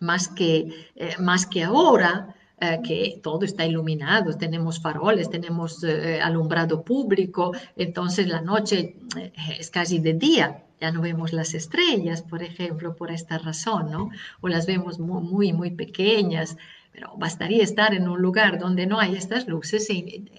más 0.00 0.28
que, 0.28 0.88
eh, 0.94 1.14
más 1.18 1.46
que 1.46 1.64
ahora, 1.64 2.34
eh, 2.60 2.80
que 2.84 3.20
todo 3.22 3.44
está 3.44 3.66
iluminado, 3.66 4.36
tenemos 4.36 4.80
faroles, 4.80 5.30
tenemos 5.30 5.84
alumbrado 6.22 6.82
público, 6.82 7.52
entonces 7.76 8.28
la 8.28 8.40
noche 8.40 8.96
es 9.58 9.70
casi 9.70 9.98
de 9.98 10.14
día, 10.14 10.64
ya 10.80 10.90
no 10.92 11.00
vemos 11.00 11.32
las 11.32 11.54
estrellas, 11.54 12.22
por 12.22 12.42
ejemplo, 12.42 12.94
por 12.96 13.10
esta 13.10 13.38
razón, 13.38 13.90
¿no? 13.90 14.10
O 14.40 14.48
las 14.48 14.66
vemos 14.66 14.98
muy, 14.98 15.52
muy 15.52 15.70
pequeñas, 15.70 16.56
pero 16.96 17.14
bastaría 17.18 17.62
estar 17.62 17.92
en 17.92 18.08
un 18.08 18.22
lugar 18.22 18.58
donde 18.58 18.86
no 18.86 18.98
hay 18.98 19.16
estas 19.16 19.46
luces 19.46 19.90
y 19.90 20.30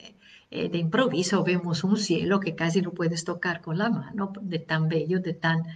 eh, 0.49 0.69
de, 0.69 0.77
improviso 0.79 1.43
vemos 1.43 1.83
un 1.83 1.97
cielo 1.97 2.39
que 2.39 2.55
casi 2.55 2.81
lo 2.81 2.95
puedes 2.95 3.23
tocar 3.23 3.61
con 3.61 3.77
la 3.77 3.91
mano, 3.91 4.33
de 4.41 4.57
tan 4.57 4.89
bello, 4.89 5.19
de 5.19 5.33
tan, 5.35 5.67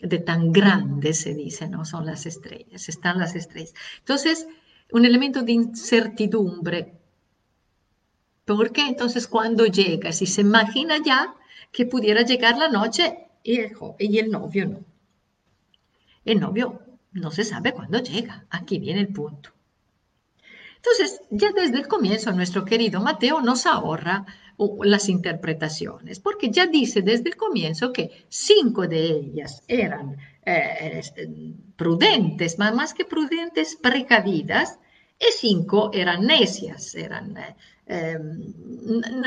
de 0.00 0.18
tan 0.18 0.50
grande 0.50 1.12
se 1.12 1.34
dice, 1.34 1.68
¿no? 1.68 1.84
Son 1.84 2.06
las 2.06 2.24
estrellas, 2.24 2.88
están 2.88 3.18
las 3.18 3.34
estrellas. 3.36 3.74
Entonces, 3.98 4.48
un 4.90 5.04
elemento 5.04 5.42
de 5.42 5.52
incertidumbre. 5.52 6.94
¿Por 8.46 8.72
qué 8.72 8.86
entonces 8.88 9.28
cuando 9.28 9.66
llega, 9.66 10.10
si 10.10 10.24
se 10.24 10.40
imagina 10.40 10.96
ya 11.04 11.34
que 11.70 11.84
pudiera 11.84 12.22
llegar 12.22 12.56
la 12.56 12.70
noche 12.70 13.28
y 13.42 13.56
el, 13.56 13.76
y 13.98 14.18
el 14.18 14.30
novio 14.30 14.66
no? 14.66 14.80
El 16.24 16.40
novio 16.40 16.80
no 17.12 17.30
se 17.30 17.44
sabe 17.44 17.74
cuándo 17.74 17.98
llega. 17.98 18.46
Aquí 18.48 18.78
viene 18.78 19.00
el 19.00 19.08
punto. 19.08 19.50
Entonces, 20.82 21.20
ya 21.30 21.52
desde 21.52 21.76
el 21.76 21.88
comienzo, 21.88 22.32
nuestro 22.32 22.64
querido 22.64 23.00
Mateo 23.02 23.42
nos 23.42 23.66
ahorra 23.66 24.24
las 24.82 25.08
interpretaciones, 25.08 26.20
porque 26.20 26.50
ya 26.50 26.66
dice 26.66 27.02
desde 27.02 27.30
el 27.30 27.36
comienzo 27.36 27.92
que 27.92 28.24
cinco 28.28 28.86
de 28.86 29.02
ellas 29.10 29.62
eran 29.68 30.16
eh, 30.44 31.02
prudentes, 31.76 32.58
más 32.58 32.94
que 32.94 33.04
prudentes, 33.04 33.76
precavidas, 33.76 34.78
y 35.18 35.32
cinco 35.32 35.90
eran 35.92 36.26
necias, 36.26 36.94
eran, 36.94 37.36
eh, 37.36 37.54
em, 37.86 38.54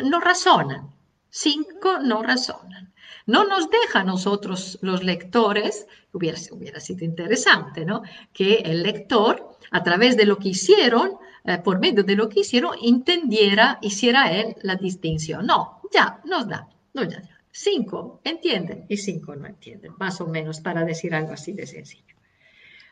no 0.10 0.20
razonan, 0.20 0.90
cinco 1.34 1.98
no 2.00 2.22
razonan. 2.22 2.94
No 3.26 3.46
nos 3.46 3.70
deja 3.70 4.02
a 4.02 4.04
nosotros 4.04 4.78
los 4.82 5.04
lectores, 5.04 5.88
hubiera, 6.12 6.38
sido 6.38 7.06
interesante, 7.06 7.86
¿no? 7.86 8.04
Que 8.32 8.56
el 8.56 8.84
lector, 8.84 9.58
a 9.72 9.82
través 9.82 10.16
de 10.16 10.26
lo 10.26 10.38
que 10.38 10.50
hicieron, 10.50 11.14
eh, 11.46 11.58
por 11.58 11.80
medio 11.80 12.04
de 12.04 12.16
lo 12.16 12.30
que 12.30 12.42
hicieron, 12.42 12.76
entendiera, 12.84 13.80
hiciera 13.82 14.32
él 14.32 14.56
la 14.62 14.76
distinción. 14.76 15.48
No, 15.48 15.82
ya, 15.92 16.22
nos 16.26 16.48
da, 16.48 16.68
no, 16.94 17.04
ya, 17.04 17.22
Cinco 17.56 18.20
entienden 18.24 18.86
y 18.90 18.98
cinco 18.98 19.36
no 19.36 19.46
entienden, 19.46 19.94
más 20.00 20.20
o 20.22 20.26
menos 20.26 20.60
para 20.60 20.84
decir 20.84 21.14
algo 21.14 21.34
así 21.34 21.54
de 21.54 21.68
sencillo. 21.68 22.16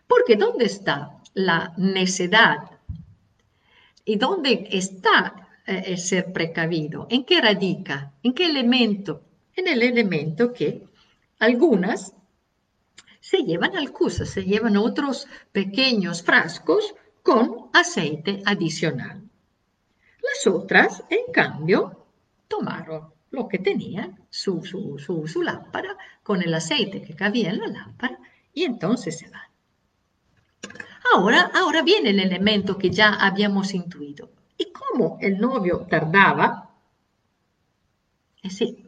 Porque 0.07 0.36
¿dónde 0.36 0.65
está 0.65 1.17
la 1.33 1.74
necedad? 1.77 2.57
¿Y 4.05 4.17
dónde 4.17 4.67
está 4.71 5.50
eh, 5.71 5.83
el 5.87 5.97
ser 5.97 6.31
precavido? 6.33 7.07
¿En 7.09 7.23
qué 7.23 7.41
radica? 7.41 8.13
¿En 8.23 8.33
qué 8.33 8.45
elemento? 8.45 9.23
En 9.55 9.67
el 9.67 9.81
elemento 9.81 10.53
que 10.53 10.83
algunas 11.39 12.13
se 13.19 13.43
llevan 13.43 13.75
al 13.75 13.93
se 14.09 14.43
llevan 14.43 14.77
otros 14.77 15.27
pequeños 15.51 16.23
frascos 16.23 16.95
con 17.23 17.69
aceite 17.73 18.41
adicional. 18.45 19.21
Las 20.21 20.47
otras, 20.47 21.03
en 21.09 21.31
cambio, 21.31 22.05
tomaron 22.47 23.13
lo 23.31 23.47
que 23.47 23.59
tenían, 23.59 24.19
su, 24.29 24.63
su, 24.63 25.41
lámpara, 25.41 25.95
con 26.23 26.41
el 26.41 26.53
aceite 26.53 27.01
que 27.01 27.15
cabía 27.15 27.49
en 27.49 27.59
la 27.59 27.67
lámpara, 27.67 28.19
y 28.53 28.63
entonces 28.63 29.17
se 29.17 29.29
van. 29.29 29.49
Ahora, 31.13 31.51
ahora 31.53 31.81
viene 31.81 32.09
el 32.09 32.19
elemento 32.19 32.77
que 32.77 32.89
ya 32.89 33.13
habíamos 33.13 33.73
intuido. 33.73 34.29
Y 34.58 34.72
como 34.72 35.17
el 35.22 35.39
novio 35.39 35.88
tardaba, 35.89 36.70
eh, 38.43 38.50
sí, 38.50 38.86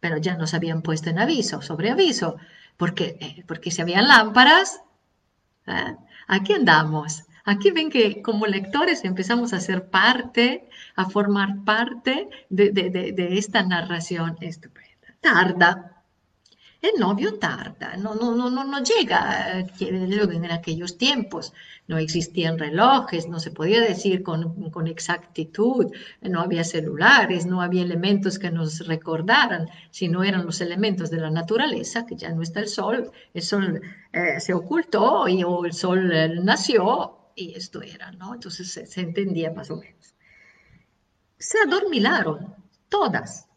pero 0.00 0.18
ya 0.18 0.36
nos 0.36 0.54
habían 0.54 0.82
puesto 0.82 1.10
en 1.10 1.18
aviso, 1.18 1.62
sobre 1.62 1.90
aviso, 1.90 2.36
porque, 2.76 3.16
eh, 3.20 3.44
porque 3.46 3.70
si 3.70 3.82
habían 3.82 4.08
lámparas, 4.08 4.80
¿eh? 5.66 5.96
aquí 6.26 6.52
andamos. 6.52 7.24
Aquí 7.44 7.70
ven 7.70 7.90
que 7.90 8.22
como 8.22 8.46
lectores 8.46 9.04
empezamos 9.04 9.52
a 9.52 9.60
ser 9.60 9.90
parte, 9.90 10.68
a 10.96 11.08
formar 11.10 11.64
parte 11.64 12.28
de, 12.48 12.70
de 12.70 13.38
esta 13.38 13.62
narración 13.62 14.38
estupenda. 14.40 15.14
Tarda, 15.20 16.03
el 16.84 17.00
novio 17.00 17.38
tarda, 17.38 17.96
no, 17.96 18.14
no, 18.14 18.34
no, 18.34 18.50
no, 18.50 18.82
llega, 18.82 19.60
en 19.80 20.50
aquellos 20.50 20.98
tiempos 20.98 21.54
no 21.88 21.96
existían 21.96 22.58
relojes, 22.58 23.26
no 23.26 23.40
se 23.40 23.50
podía 23.50 23.80
decir 23.80 24.22
con, 24.22 24.70
con, 24.70 24.86
exactitud, 24.86 25.86
no 26.20 26.40
había 26.40 26.62
celulares, 26.62 27.46
no 27.46 27.62
había 27.62 27.82
elementos 27.82 28.38
que 28.38 28.50
nos 28.50 28.86
recordaran, 28.86 29.68
si 29.90 30.08
no 30.08 30.24
eran 30.24 30.44
los 30.44 30.60
elementos 30.60 31.10
de 31.10 31.20
la 31.20 31.30
naturaleza, 31.30 32.04
que 32.04 32.16
ya 32.16 32.30
no 32.30 32.42
está 32.42 32.60
el 32.60 32.68
sol, 32.68 33.10
el 33.32 33.42
sol 33.42 33.80
eh, 34.12 34.40
se 34.40 34.52
ocultó 34.52 35.26
y 35.26 35.42
o 35.42 35.64
el 35.64 35.72
sol 35.72 36.12
eh, 36.12 36.28
nació 36.42 37.30
y 37.34 37.54
esto 37.54 37.80
era, 37.82 38.12
¿no? 38.12 38.34
Entonces 38.34 38.70
se, 38.70 38.86
se 38.86 39.00
entendía 39.00 39.50
más 39.52 39.70
o 39.70 39.76
menos. 39.76 40.14
Se 41.38 41.58
adormilaron, 41.66 42.54
todas, 42.88 43.48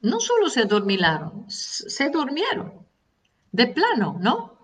no 0.00 0.20
solo 0.20 0.48
se 0.48 0.60
adormilaron, 0.60 1.44
se 1.48 2.10
durmieron, 2.10 2.86
de 3.52 3.66
plano, 3.66 4.18
¿no? 4.20 4.58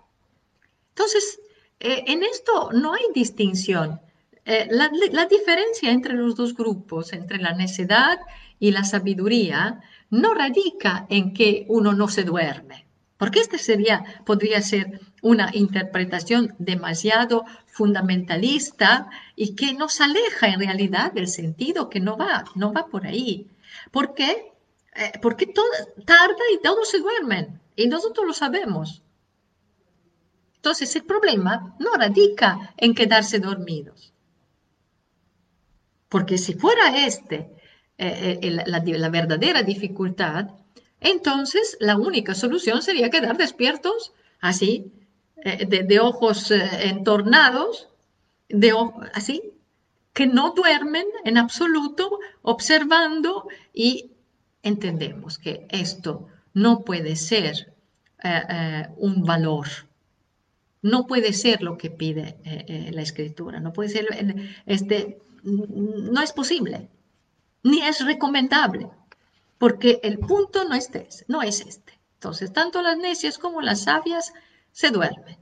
Entonces, 0.89 1.39
eh, 1.79 2.03
en 2.07 2.23
esto 2.23 2.69
no 2.71 2.93
hay 2.93 3.03
distinción. 3.13 3.99
Eh, 4.45 4.67
la, 4.69 5.25
diferencia 5.25 5.91
entre 5.91 6.13
los 6.13 6.35
dos 6.35 6.55
grupos, 6.55 7.13
entre 7.13 7.39
la 7.39 7.53
necedad 7.53 8.19
y 8.59 8.71
la 8.71 8.83
sabiduría, 8.83 9.81
no 10.11 10.33
radica 10.33 11.07
en 11.09 11.33
que 11.33 11.65
uno 11.67 11.93
no 11.93 12.07
se 12.07 12.23
duerme, 12.23 12.85
porque 13.17 13.39
esta 13.39 13.57
sería, 13.57 14.21
podría 14.23 14.61
ser 14.61 15.01
una 15.23 15.49
interpretación 15.51 16.53
demasiado 16.59 17.43
fundamentalista 17.65 19.09
y 19.35 19.55
que 19.55 19.73
nos 19.73 19.99
aleja 19.99 20.47
en 20.47 20.59
realidad 20.59 21.11
del 21.11 21.27
sentido 21.27 21.89
que 21.89 21.99
no 21.99 22.15
va, 22.15 22.45
no 22.53 22.71
va 22.71 22.85
por 22.85 23.07
ahí. 23.07 23.47
¿Por 23.91 24.13
qué? 24.13 24.54
Eh, 24.95 25.11
porque 25.21 25.45
todo 25.47 25.65
tarda 26.05 26.43
y 26.53 26.61
todos 26.61 26.89
se 26.89 26.99
duermen 26.99 27.59
y 27.75 27.87
nosotros 27.87 28.25
lo 28.25 28.33
sabemos. 28.33 29.01
Entonces 30.55 30.95
el 30.95 31.03
problema 31.03 31.75
no 31.79 31.93
radica 31.93 32.73
en 32.77 32.95
quedarse 32.95 33.39
dormidos. 33.39 34.13
Porque 36.07 36.37
si 36.37 36.53
fuera 36.53 37.05
este 37.05 37.51
eh, 37.97 38.39
eh, 38.41 38.51
la, 38.65 39.09
verdadera 39.09 39.63
dificultad, 39.63 40.51
entonces 41.01 41.77
la 41.81 41.97
única 41.97 42.33
solución 42.33 42.81
sería 42.81 43.09
quedar 43.09 43.37
despiertos 43.37 44.13
así, 44.39 44.91
de, 45.43 45.99
ojos 45.99 46.49
entornados, 46.49 47.89
de, 48.49 48.73
así, 49.13 49.53
que 50.13 50.25
no 50.25 50.53
duermen 50.53 51.05
en 51.23 51.37
absoluto, 51.37 52.19
observando 52.41 53.47
y 53.73 54.14
entendemos 54.65 55.37
que 55.37 55.67
esto 55.69 56.27
no 56.53 56.83
puede 56.83 57.15
ser 57.15 57.73
eh, 58.23 58.41
eh, 58.49 58.87
un 58.97 59.23
valor, 59.23 59.67
no 60.81 61.05
puede 61.05 61.33
ser 61.33 61.61
lo 61.61 61.77
que 61.77 61.91
pide 61.91 62.37
eh, 62.43 62.89
la 62.91 63.03
escritura, 63.03 63.59
no 63.59 63.71
puede 63.71 63.89
ser, 63.89 64.07
este, 64.65 65.19
no 65.43 66.19
es 66.21 66.33
posible, 66.33 66.89
ni 67.61 67.81
es 67.83 68.03
recomendable, 68.03 68.89
porque 69.59 69.99
el 70.01 70.17
punto 70.17 70.67
no 70.67 70.73
es, 70.73 70.85
este, 70.85 71.25
no 71.27 71.43
es 71.43 71.61
este. 71.61 71.99
Entonces, 72.15 72.51
tanto 72.51 72.81
las 72.81 72.97
necias 72.97 73.37
como 73.37 73.61
las 73.61 73.83
sabias 73.83 74.33
se 74.71 74.89
duermen. 74.89 75.37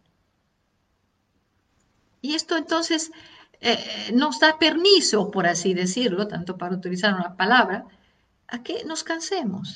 Y 2.22 2.36
esto 2.36 2.58
entonces 2.58 3.12
nos 4.14 4.42
da 4.42 4.60
permiso, 4.60 5.32
por 5.32 5.48
así 5.48 5.74
decirlo, 5.74 6.28
tanto 6.28 6.58
para 6.58 6.76
utilizar 6.76 7.14
una 7.14 7.38
palabra, 7.38 7.86
a 8.54 8.58
que 8.66 8.76
nos 8.90 9.02
cansemos. 9.04 9.68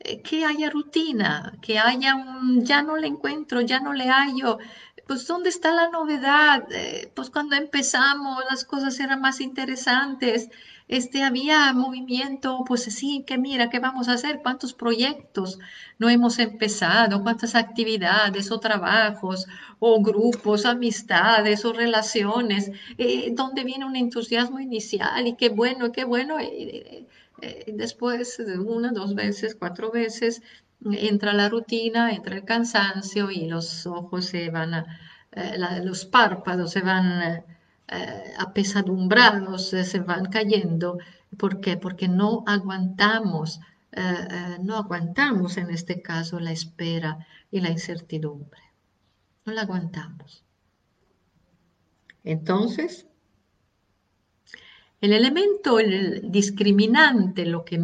Eh, 0.00 0.22
que 0.26 0.44
haya 0.48 0.68
rutina, 0.70 1.30
que 1.64 1.78
haya 1.78 2.14
un, 2.14 2.64
ya 2.64 2.82
no 2.82 2.96
le 2.96 3.08
encuentro, 3.14 3.60
ya 3.60 3.78
no 3.80 3.92
le 3.92 4.06
hallo, 4.08 4.58
pues 5.06 5.26
¿dónde 5.26 5.50
está 5.50 5.72
la 5.72 5.88
novedad? 5.90 6.66
Eh, 6.70 7.12
pues 7.14 7.30
cuando 7.30 7.56
empezamos 7.56 8.44
las 8.50 8.64
cosas 8.64 8.98
eran 9.00 9.20
más 9.20 9.40
interesantes, 9.40 10.48
este, 10.88 11.22
había 11.22 11.72
movimiento, 11.74 12.64
pues 12.66 12.84
sí, 12.84 13.22
que 13.26 13.36
mira, 13.38 13.68
¿qué 13.68 13.78
vamos 13.78 14.08
a 14.08 14.14
hacer? 14.14 14.40
¿Cuántos 14.42 14.72
proyectos 14.72 15.58
no 15.98 16.08
hemos 16.08 16.38
empezado? 16.38 17.22
¿Cuántas 17.22 17.54
actividades 17.54 18.50
o 18.50 18.58
trabajos 18.58 19.46
o 19.78 20.02
grupos, 20.02 20.64
amistades 20.64 21.64
o 21.66 21.72
relaciones? 21.74 22.70
Eh, 22.96 23.32
donde 23.34 23.64
viene 23.64 23.84
un 23.84 23.96
entusiasmo 23.96 24.60
inicial 24.60 25.26
y 25.26 25.36
qué 25.36 25.50
bueno, 25.50 25.92
qué 25.92 26.04
bueno. 26.04 26.38
Eh, 26.40 27.06
eh, 27.42 27.64
después 27.74 28.38
de 28.38 28.58
una, 28.58 28.90
dos 28.90 29.14
veces, 29.14 29.54
cuatro 29.54 29.90
veces, 29.92 30.42
entra 30.84 31.32
la 31.34 31.48
rutina, 31.50 32.12
entra 32.12 32.36
el 32.36 32.44
cansancio 32.44 33.30
y 33.30 33.46
los 33.46 33.86
ojos 33.86 34.26
se 34.26 34.50
van, 34.50 34.74
a, 34.74 34.86
los 35.84 36.06
párpados 36.06 36.72
se 36.72 36.80
van 36.80 37.44
eh, 37.90 38.34
apesadumbrados, 38.38 39.72
eh, 39.72 39.82
se 39.84 40.00
van 40.00 40.26
cayendo. 40.26 40.98
¿Por 41.38 41.60
qué? 41.60 41.78
Porque 41.78 42.06
no 42.06 42.44
aguantamos, 42.46 43.60
eh, 43.92 44.58
no 44.62 44.76
aguantamos 44.76 45.56
en 45.56 45.70
este 45.70 46.02
caso 46.02 46.38
la 46.38 46.52
espera 46.52 47.26
y 47.50 47.60
la 47.60 47.70
incertidumbre. 47.70 48.60
No 49.46 49.54
la 49.54 49.62
aguantamos. 49.62 50.44
Entonces, 52.24 53.06
el 55.00 55.14
elemento 55.14 55.78
el 55.78 56.30
discriminante, 56.30 57.46
lo 57.46 57.64
que 57.64 57.80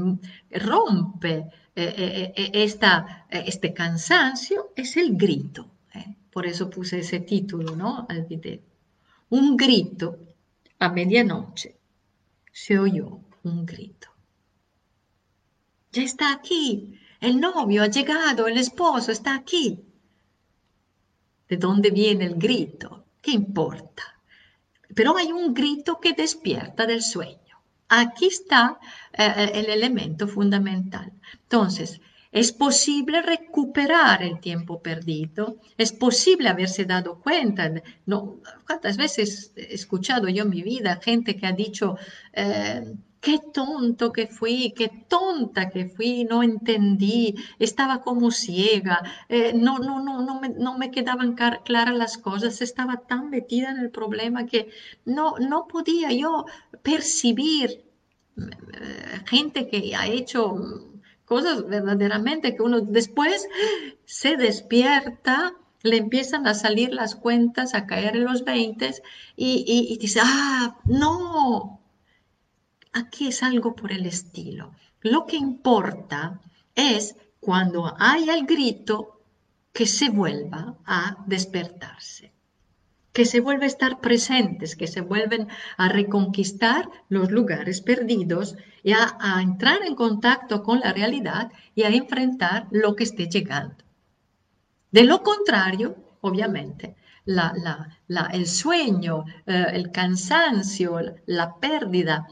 rompe 0.50 1.48
esta, 1.74 3.26
este 3.30 3.72
cansancio, 3.72 4.72
es 4.76 4.98
el 4.98 5.16
grito. 5.16 5.70
Por 6.30 6.44
eso 6.46 6.68
puse 6.68 6.98
ese 6.98 7.20
título 7.20 7.74
¿no? 7.74 8.06
al 8.08 8.24
video 8.24 8.73
un 9.30 9.56
grito 9.56 10.18
a 10.78 10.88
medianoche. 10.88 11.76
Se 12.52 12.78
oyó 12.78 13.20
un 13.42 13.66
grito. 13.66 14.08
Ya 15.92 16.02
está 16.02 16.32
aquí. 16.32 16.98
El 17.20 17.40
novio 17.40 17.82
ha 17.82 17.86
llegado, 17.86 18.46
el 18.46 18.58
esposo 18.58 19.10
está 19.12 19.34
aquí. 19.34 19.84
¿De 21.48 21.56
dónde 21.56 21.90
viene 21.90 22.24
el 22.26 22.34
grito? 22.34 23.04
¿Qué 23.20 23.30
importa? 23.30 24.02
Pero 24.94 25.16
hay 25.16 25.32
un 25.32 25.54
grito 25.54 26.00
que 26.00 26.12
despierta 26.12 26.86
del 26.86 27.02
sueño. 27.02 27.38
Aquí 27.88 28.26
está 28.26 28.78
eh, 29.12 29.32
eh, 29.36 29.52
el 29.54 29.70
elemento 29.70 30.26
fundamental. 30.28 31.12
Entonces, 31.42 32.00
es 32.34 32.50
posible 32.52 33.22
recuperar 33.22 34.22
el 34.24 34.40
tiempo 34.40 34.82
perdido, 34.82 35.56
es 35.78 35.92
posible 35.92 36.48
haberse 36.48 36.84
dado 36.84 37.20
cuenta. 37.20 37.72
No, 38.06 38.40
¿Cuántas 38.66 38.96
veces 38.96 39.52
he 39.56 39.72
escuchado 39.72 40.28
yo 40.28 40.42
en 40.42 40.50
mi 40.50 40.62
vida 40.62 41.00
gente 41.00 41.36
que 41.36 41.46
ha 41.46 41.52
dicho, 41.52 41.96
eh, 42.32 42.96
qué 43.20 43.38
tonto 43.52 44.12
que 44.12 44.26
fui, 44.26 44.74
qué 44.76 44.88
tonta 45.08 45.70
que 45.70 45.88
fui, 45.88 46.24
no 46.24 46.42
entendí, 46.42 47.36
estaba 47.60 48.00
como 48.02 48.32
ciega, 48.32 49.00
eh, 49.28 49.52
no, 49.54 49.78
no, 49.78 50.02
no, 50.02 50.20
no, 50.22 50.40
me, 50.40 50.48
no 50.48 50.76
me 50.76 50.90
quedaban 50.90 51.36
claras 51.36 51.96
las 51.96 52.18
cosas, 52.18 52.60
estaba 52.62 52.96
tan 52.96 53.30
metida 53.30 53.70
en 53.70 53.78
el 53.78 53.90
problema 53.90 54.44
que 54.44 54.70
no, 55.04 55.36
no 55.38 55.68
podía 55.68 56.10
yo 56.10 56.46
percibir 56.82 57.84
eh, 58.36 59.20
gente 59.26 59.68
que 59.68 59.94
ha 59.94 60.08
hecho 60.08 60.93
cosas 61.24 61.66
verdaderamente 61.66 62.54
que 62.54 62.62
uno 62.62 62.80
después 62.80 63.48
se 64.04 64.36
despierta, 64.36 65.54
le 65.82 65.98
empiezan 65.98 66.46
a 66.46 66.54
salir 66.54 66.92
las 66.92 67.14
cuentas, 67.14 67.74
a 67.74 67.86
caer 67.86 68.16
en 68.16 68.24
los 68.24 68.44
20 68.44 68.94
y, 69.36 69.64
y, 69.66 69.98
dice, 69.98 70.20
ah, 70.22 70.78
no, 70.84 71.80
aquí 72.92 73.28
es 73.28 73.42
algo 73.42 73.74
por 73.74 73.92
el 73.92 74.06
estilo. 74.06 74.72
Lo 75.00 75.26
que 75.26 75.36
importa 75.36 76.40
es 76.74 77.16
cuando 77.40 77.94
haya 77.98 78.34
el 78.34 78.46
grito 78.46 79.20
que 79.72 79.86
se 79.86 80.08
vuelva 80.08 80.76
a 80.86 81.22
despertarse 81.26 82.33
que 83.14 83.24
se 83.24 83.40
vuelve 83.40 83.64
a 83.64 83.68
estar 83.68 84.00
presentes, 84.00 84.74
que 84.74 84.88
se 84.88 85.00
vuelven 85.00 85.46
a 85.76 85.88
reconquistar 85.88 86.90
los 87.08 87.30
lugares 87.30 87.80
perdidos 87.80 88.56
y 88.82 88.92
a, 88.92 89.16
entrar 89.40 89.82
en 89.86 89.94
contacto 89.94 90.64
con 90.64 90.80
la 90.80 90.92
realidad 90.92 91.52
y 91.76 91.84
a 91.84 91.90
enfrentar 91.90 92.66
lo 92.72 92.96
que 92.96 93.04
esté 93.04 93.28
llegando. 93.28 93.76
De 94.90 95.04
lo 95.04 95.22
contrario, 95.22 95.96
obviamente, 96.22 96.96
el 98.32 98.46
sueño, 98.48 99.24
eh, 99.46 99.66
el 99.72 99.92
cansancio, 99.92 101.00
la 101.26 101.54
pérdida 101.54 102.26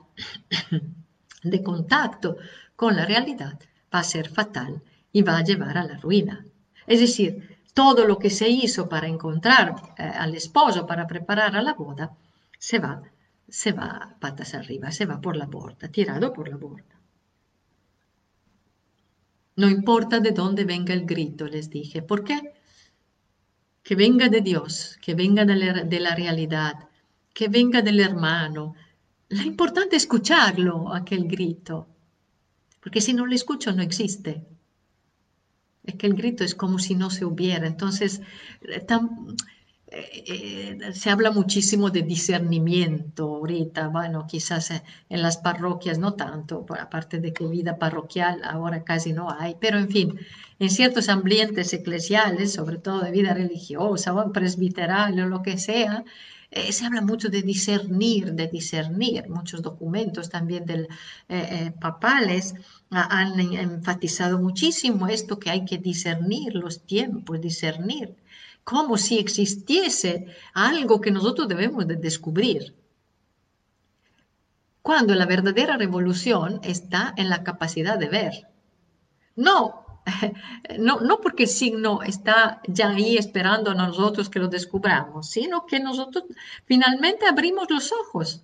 de 1.45 1.63
contacto 1.63 2.39
con 2.75 2.97
la 2.97 3.07
realidad 3.07 3.57
va 3.95 4.01
a 4.01 4.05
ser 4.05 4.29
fatal 4.29 4.83
y 5.13 5.23
va 5.23 5.39
a 5.39 5.45
llevar 5.45 5.79
a 5.79 5.85
la 5.85 5.97
ruina. 5.99 6.45
Es 6.89 6.99
decir, 6.99 7.52
todo 7.75 8.07
lo 8.07 8.19
que 8.19 8.31
se 8.31 8.49
hizo 8.49 8.89
para 8.89 9.09
encontrar 9.09 9.95
eh, 9.99 10.03
al 10.03 10.35
esposo, 10.35 10.87
para 10.87 11.07
preparar 11.07 11.57
a 11.57 11.63
la 11.63 11.75
boda, 11.75 12.17
se 12.59 12.79
va, 12.79 13.03
se 13.49 13.73
va 13.73 14.17
patas 14.21 14.55
arriba, 14.55 14.91
se 14.91 15.07
va 15.07 15.21
por 15.21 15.37
la 15.37 15.47
borda, 15.47 15.89
tirado 15.89 16.33
por 16.33 16.49
la 16.49 16.57
borda. 16.57 16.93
No 19.57 19.69
importa 19.69 20.21
de 20.21 20.31
dónde 20.31 20.65
venga 20.65 20.95
el 20.95 21.05
grito, 21.05 21.47
les 21.47 21.69
dije. 21.69 22.03
¿Por 22.03 22.25
qué? 22.25 22.55
Que 23.83 23.95
venga 23.95 24.29
de 24.29 24.41
Dios, 24.41 24.99
que 25.03 25.15
venga 25.15 25.45
de 25.45 26.01
la, 26.01 26.15
realidad, 26.15 26.89
que 27.35 27.49
venga 27.49 27.83
del 27.83 28.01
hermano. 28.01 28.75
Lo 29.29 29.43
importante 29.43 29.97
es 29.97 30.05
escucharlo, 30.05 30.95
aquel 30.95 31.27
grito. 31.27 31.87
Porque 32.81 33.01
si 33.01 33.13
no 33.13 33.27
lo 33.27 33.35
escucho, 33.35 33.73
no 33.73 33.83
existe. 33.83 34.47
Es 35.85 35.95
que 35.97 36.07
el 36.07 36.15
grito 36.15 36.45
es 36.45 36.55
como 36.55 36.79
si 36.79 36.95
no 36.95 37.11
se 37.11 37.25
hubiera. 37.25 37.67
Entonces, 37.67 38.21
eh, 38.63 38.81
tan, 38.81 39.37
eh, 39.95 40.79
se 40.95 41.11
habla 41.11 41.31
muchísimo 41.31 41.91
de 41.91 42.03
discernimiento 42.03 43.25
ahorita, 43.37 43.89
bueno, 43.89 44.27
quizás 44.27 44.71
en 44.71 45.23
las 45.23 45.37
parroquias 45.37 45.99
no 45.99 46.15
tanto, 46.15 46.65
aparte 46.81 47.19
de 47.19 47.33
que 47.33 47.47
vida 47.47 47.77
parroquial 47.79 48.41
ahora 48.45 48.85
casi 48.85 49.13
no 49.13 49.31
hay, 49.31 49.57
pero 49.61 49.79
en 49.79 49.91
fin, 49.91 50.19
en 50.59 50.71
ciertos 50.71 51.09
ambientes 51.11 51.73
eclesiales, 51.75 52.55
sobre 52.55 52.79
todo 52.79 53.01
de 53.03 53.11
vida 53.11 53.35
religiosa 53.35 54.15
o 54.15 54.33
presbiteral 54.33 55.19
o 55.21 55.27
lo 55.29 55.43
que 55.43 55.59
sea, 55.59 56.05
eh, 56.53 56.73
se 56.73 56.85
habla 56.87 57.01
mucho 57.01 57.29
de 57.29 57.43
discernir, 57.43 58.33
de 58.33 58.47
discernir. 58.49 59.29
Muchos 59.29 59.63
documentos 59.63 60.29
también 60.29 60.65
del, 60.67 60.87
eh, 61.29 61.73
papales 61.81 62.55
han 62.91 63.41
enfatizado 63.41 64.39
muchísimo 64.39 65.09
esto 65.09 65.39
que 65.39 65.51
hay 65.51 65.65
que 65.65 65.79
discernir 65.79 66.55
los 66.55 66.85
tiempos, 66.87 67.41
discernir 67.41 68.15
como 68.65 68.97
si 68.97 69.19
existiese 69.19 70.27
algo 70.55 71.01
que 71.01 71.11
nosotros 71.11 71.49
debemos 71.49 71.87
de 71.87 71.97
descubrir. 71.97 72.75
Cuando 74.83 75.15
la 75.15 75.27
verdadera 75.27 75.77
revolución 75.77 76.61
está 76.63 77.15
en 77.17 77.29
la 77.29 77.45
capacidad 77.45 77.99
de 77.99 78.09
ver. 78.09 78.49
No, 79.37 79.82
no, 80.79 81.01
no 81.01 81.21
porque 81.21 81.45
el 81.45 81.49
signo 81.49 82.03
está 82.03 82.61
ya 82.67 82.91
ahí 82.91 83.17
esperando 83.17 83.71
a 83.71 83.75
nosotros 83.75 84.29
que 84.29 84.39
lo 84.39 84.49
descubramos, 84.49 85.31
sino 85.31 85.67
que 85.67 85.81
nosotros 85.81 86.25
finalmente 86.65 87.27
abrimos 87.27 87.71
los 87.71 87.93
ojos. 87.93 88.43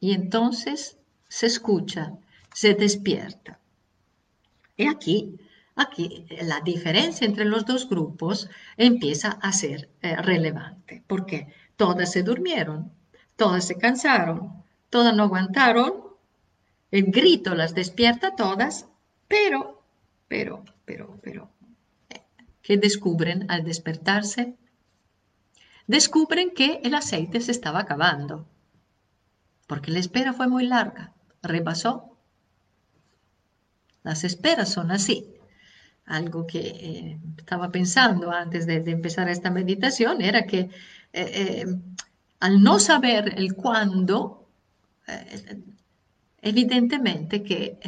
Y 0.00 0.12
entonces 0.12 0.98
se 1.28 1.46
escucha, 1.46 2.14
se 2.52 2.74
despierta. 2.74 3.58
Y 4.76 4.86
aquí 4.86 5.38
Aquí 5.76 6.26
la 6.42 6.60
diferencia 6.60 7.26
entre 7.26 7.46
los 7.46 7.64
dos 7.64 7.88
grupos 7.88 8.50
empieza 8.76 9.30
a 9.40 9.50
ser 9.50 9.88
eh, 10.02 10.14
relevante, 10.16 11.02
porque 11.06 11.46
todas 11.76 12.12
se 12.12 12.22
durmieron, 12.22 12.92
todas 13.34 13.66
se 13.66 13.78
cansaron, 13.78 14.62
todas 14.90 15.16
no 15.16 15.22
aguantaron, 15.22 16.09
el 16.90 17.04
grito 17.06 17.54
las 17.54 17.74
despierta 17.74 18.34
todas, 18.34 18.86
pero, 19.28 19.82
pero, 20.28 20.64
pero, 20.84 21.18
pero, 21.22 21.50
¿qué 22.62 22.76
descubren 22.76 23.50
al 23.50 23.64
despertarse? 23.64 24.56
Descubren 25.86 26.50
que 26.50 26.80
el 26.84 26.94
aceite 26.94 27.40
se 27.40 27.52
estaba 27.52 27.80
acabando, 27.80 28.46
porque 29.66 29.90
la 29.90 29.98
espera 29.98 30.32
fue 30.32 30.48
muy 30.48 30.66
larga, 30.66 31.14
rebasó. 31.42 32.16
Las 34.02 34.24
esperas 34.24 34.72
son 34.72 34.90
así 34.90 35.34
algo 36.10 36.46
que 36.46 36.58
eh, 36.58 37.18
estaba 37.38 37.70
pensando 37.70 38.30
antes 38.32 38.66
de, 38.66 38.76
empezar 38.90 39.28
esta 39.28 39.50
meditación 39.50 40.20
era 40.20 40.44
que 40.44 40.58
eh, 40.58 40.70
eh, 41.12 41.66
al 42.40 42.62
no 42.62 42.78
saber 42.80 43.34
el 43.38 43.54
cuándo, 43.54 44.48
evidentemente 46.42 47.42
que 47.42 47.78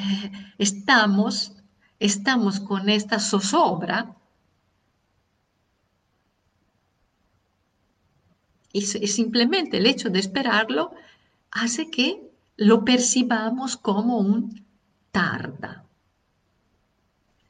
estamos, 0.58 1.56
estamos 1.98 2.60
con 2.60 2.88
esta 2.88 3.18
zozobra 3.18 4.16
y 8.72 8.82
simplemente 8.82 9.76
el 9.76 9.86
hecho 9.86 10.08
de 10.08 10.18
esperarlo 10.18 10.92
hace 11.50 11.90
que 11.90 12.32
lo 12.56 12.84
percibamos 12.84 13.76
como 13.76 14.18
un 14.18 14.64
tarda. 15.10 15.84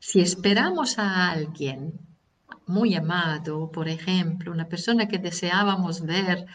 Si 0.01 0.21
esperamos 0.21 0.99
a 0.99 1.31
alguien 1.31 1.93
muy 2.67 2.95
amado, 2.95 3.71
por 3.71 3.89
ejemplo, 3.89 4.51
una 4.51 4.69
persona 4.69 5.07
que 5.07 5.19
deseábamos 5.19 6.03
ver, 6.03 6.47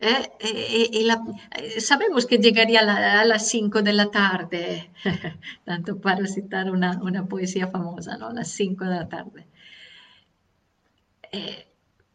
eh, 0.00 0.30
eh, 0.40 0.90
eh, 0.92 1.80
sabemos 1.80 2.26
que 2.26 2.38
llegaría 2.38 2.80
a, 2.80 3.24
las 3.24 3.48
5 3.48 3.82
de 3.82 3.92
la 3.92 4.10
tarde, 4.10 4.90
tanto 5.64 6.00
para 6.00 6.26
citar 6.26 6.70
una, 6.70 7.26
poesía 7.28 7.66
famosa, 7.68 8.16
¿no? 8.16 8.28
A 8.28 8.32
las 8.32 8.48
5 8.48 8.84
de 8.84 8.90
la 8.90 9.08
tarde. 9.08 9.46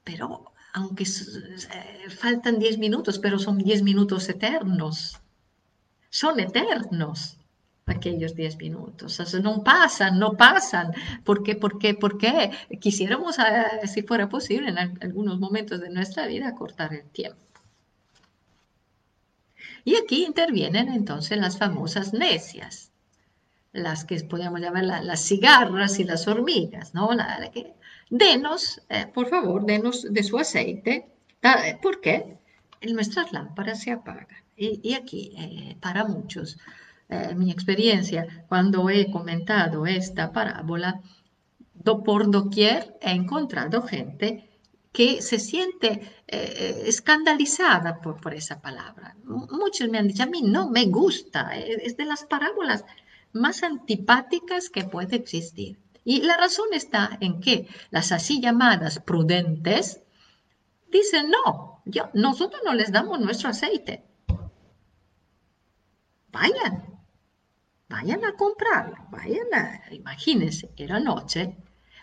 pero 0.03 0.51
aunque 0.73 1.05
faltan 2.09 2.59
10 2.59 2.77
minutos, 2.79 3.19
pero 3.19 3.39
son 3.39 3.57
10 3.59 3.83
minutos 3.83 4.27
eternos, 4.29 5.19
son 6.09 6.39
eternos 6.39 7.37
aquellos 7.85 8.35
10 8.35 8.57
minutos. 8.57 9.19
O 9.19 9.25
sea, 9.25 9.39
no 9.41 9.63
pasan, 9.63 10.19
no 10.19 10.33
pasan. 10.33 10.91
¿Por 11.23 11.43
qué? 11.43 11.55
¿Por 11.55 11.77
qué? 11.79 11.93
¿Por 11.93 12.17
qué? 12.17 12.51
Quisiéramos, 12.79 13.37
eh, 13.39 13.87
si 13.87 14.01
fuera 14.03 14.27
posible, 14.29 14.69
en 14.69 14.77
algunos 15.01 15.39
momentos 15.39 15.79
de 15.81 15.89
nuestra 15.89 16.27
vida, 16.27 16.55
cortar 16.55 16.93
el 16.93 17.07
tiempo. 17.09 17.44
Y 19.85 19.95
aquí 19.95 20.25
intervienen 20.25 20.89
entonces 20.89 21.37
las 21.37 21.59
famosas 21.59 22.11
necias, 22.11 22.91
las 23.71 24.03
que 24.03 24.19
podríamos 24.23 24.59
llamar 24.59 24.83
las 24.83 25.21
cigarras 25.21 25.99
y 25.99 26.03
las 26.03 26.27
hormigas, 26.27 26.95
¿no? 26.95 27.13
La, 27.13 27.51
que, 27.53 27.75
denos, 28.09 28.81
eh, 28.89 29.05
por 29.13 29.27
favor, 29.27 29.63
denos 29.63 30.11
de 30.11 30.23
su 30.23 30.39
aceite. 30.39 31.05
¿Por 31.83 32.01
qué? 32.01 32.37
Nuestras 32.81 33.31
lámparas 33.31 33.81
se 33.81 33.91
apagan. 33.91 34.27
Y, 34.57 34.93
aquí, 34.95 35.33
eh, 35.37 35.77
para 35.79 36.05
muchos, 36.05 36.57
eh, 37.09 37.35
mi 37.35 37.51
experiencia 37.51 38.45
cuando 38.47 38.89
he 38.89 39.11
comentado 39.11 39.85
esta 39.85 40.31
parábola, 40.31 41.01
do, 41.75 42.01
por 42.03 42.31
doquier 42.31 42.97
he 43.01 43.11
encontrado 43.11 43.83
gente 43.83 44.49
que 44.95 45.21
se 45.21 45.39
siente 45.39 45.89
eh, 46.25 46.83
escandalizada 46.85 47.99
por, 47.99 48.21
por, 48.21 48.33
esa 48.33 48.61
palabra. 48.61 49.17
Muchos 49.25 49.89
me 49.89 49.97
han 49.97 50.07
dicho, 50.07 50.23
a 50.23 50.27
mí 50.27 50.41
no 50.41 50.69
me 50.69 50.85
gusta, 50.85 51.53
es 51.57 51.97
de 51.97 52.05
las 52.05 52.23
parábolas 52.23 52.85
más 53.33 53.61
antipáticas 53.61 54.69
que 54.69 54.85
puede 54.85 55.17
existir. 55.17 55.77
Y 56.05 56.21
la 56.21 56.37
razón 56.37 56.67
está 56.71 57.17
en 57.19 57.41
que 57.41 57.67
las 57.91 58.13
así 58.13 58.39
llamadas 58.39 58.99
prudentes 58.99 60.01
dicen, 60.89 61.29
no, 61.29 61.81
yo, 61.83 62.09
nosotros 62.13 62.61
no 62.63 62.73
les 62.73 62.93
damos 62.93 63.19
nuestro 63.19 63.49
aceite. 63.49 64.05
Vayan, 66.29 66.85
vayan 67.89 68.23
a 68.23 68.33
comprarlo, 68.33 68.95
vayan 69.09 69.53
a, 69.53 69.93
imagínense, 69.93 70.71
era 70.77 71.01
noche, 71.01 71.57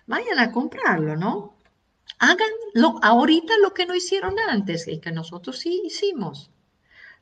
vayan 0.07 0.39
a 0.39 0.53
comprarlo, 0.53 1.17
¿no? 1.17 1.52
Háganlo 2.18 2.98
ahorita 3.03 3.55
lo 3.62 3.75
que 3.75 3.87
no 3.87 3.94
hicieron 3.94 4.35
antes 4.48 4.87
y 4.88 4.98
que 4.98 5.12
nosotros 5.12 5.59
sí 5.59 5.83
hicimos. 5.85 6.51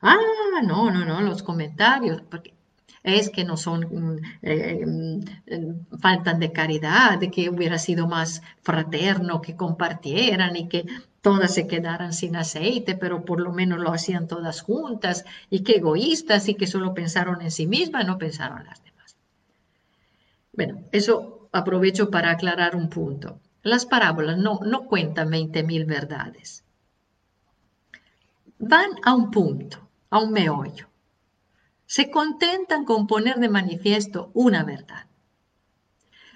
Ah, 0.02 0.16
no, 0.64 0.90
no, 0.90 1.04
no, 1.04 1.20
los 1.22 1.42
comentarios, 1.42 2.22
porque 2.22 2.54
es 3.02 3.30
que 3.30 3.44
no 3.44 3.56
son, 3.56 3.80
mm, 3.90 4.18
eh, 4.42 4.86
mm, 4.86 5.98
faltan 5.98 6.38
de 6.40 6.52
caridad, 6.52 7.18
de 7.18 7.30
que 7.30 7.50
hubiera 7.50 7.78
sido 7.78 8.06
más 8.06 8.42
fraterno, 8.62 9.40
que 9.42 9.56
compartieran 9.56 10.56
y 10.56 10.68
que 10.68 10.86
todas 11.22 11.54
se 11.54 11.66
quedaran 11.66 12.12
sin 12.12 12.36
aceite, 12.36 12.94
pero 12.96 13.24
por 13.24 13.40
lo 13.40 13.52
menos 13.52 13.78
lo 13.78 13.92
hacían 13.92 14.28
todas 14.28 14.62
juntas, 14.62 15.24
y 15.50 15.62
qué 15.64 15.74
egoístas 15.76 16.48
y 16.48 16.54
que 16.54 16.66
solo 16.66 16.94
pensaron 16.94 17.42
en 17.42 17.50
sí 17.50 17.66
mismas, 17.66 18.06
no 18.06 18.18
pensaron 18.18 18.60
en 18.60 18.66
las 18.66 18.82
demás. 18.84 19.16
Bueno, 20.52 20.84
eso 20.92 21.48
aprovecho 21.52 22.10
para 22.10 22.30
aclarar 22.30 22.76
un 22.76 22.88
punto. 22.88 23.40
Las 23.62 23.84
parábolas 23.86 24.38
no, 24.38 24.60
no 24.64 24.86
cuentan 24.86 25.30
20.000 25.30 25.86
verdades. 25.86 26.64
Van 28.58 28.90
a 29.04 29.14
un 29.14 29.30
punto, 29.30 29.88
a 30.10 30.18
un 30.18 30.32
meollo. 30.32 30.88
Se 31.86 32.10
contentan 32.10 32.84
con 32.84 33.06
poner 33.06 33.36
de 33.36 33.48
manifiesto 33.48 34.30
una 34.34 34.64
verdad. 34.64 35.06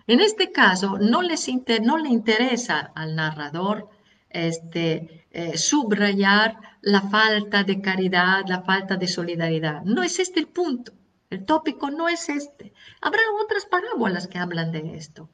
En 0.06 0.20
este 0.20 0.52
caso, 0.52 0.98
no, 0.98 1.22
les 1.22 1.46
le 1.46 2.08
interesa 2.08 2.92
al 2.94 3.16
narrador 3.16 3.88
este, 4.28 5.26
eh, 5.30 5.56
subrayar 5.56 6.58
la 6.82 7.00
falta 7.00 7.64
de 7.64 7.80
caridad, 7.80 8.44
la 8.46 8.62
falta 8.62 8.96
de 8.96 9.08
solidaridad. 9.08 9.82
No 9.82 10.02
es 10.02 10.18
este 10.18 10.40
el 10.40 10.48
punto. 10.48 10.92
El 11.30 11.46
tópico 11.46 11.90
no 11.90 12.08
es 12.08 12.28
este. 12.28 12.74
Habrá 13.00 13.22
otras 13.42 13.64
parábolas 13.64 14.28
que 14.28 14.38
hablan 14.38 14.72
de 14.72 14.96
esto. 14.96 15.30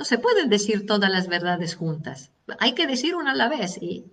No 0.00 0.06
se 0.06 0.16
pueden 0.16 0.48
decir 0.48 0.86
todas 0.86 1.10
las 1.10 1.28
verdades 1.28 1.74
juntas. 1.74 2.30
Hay 2.58 2.72
que 2.72 2.86
decir 2.86 3.14
una 3.14 3.32
a 3.32 3.34
la 3.34 3.50
vez 3.50 3.76
y, 3.82 4.06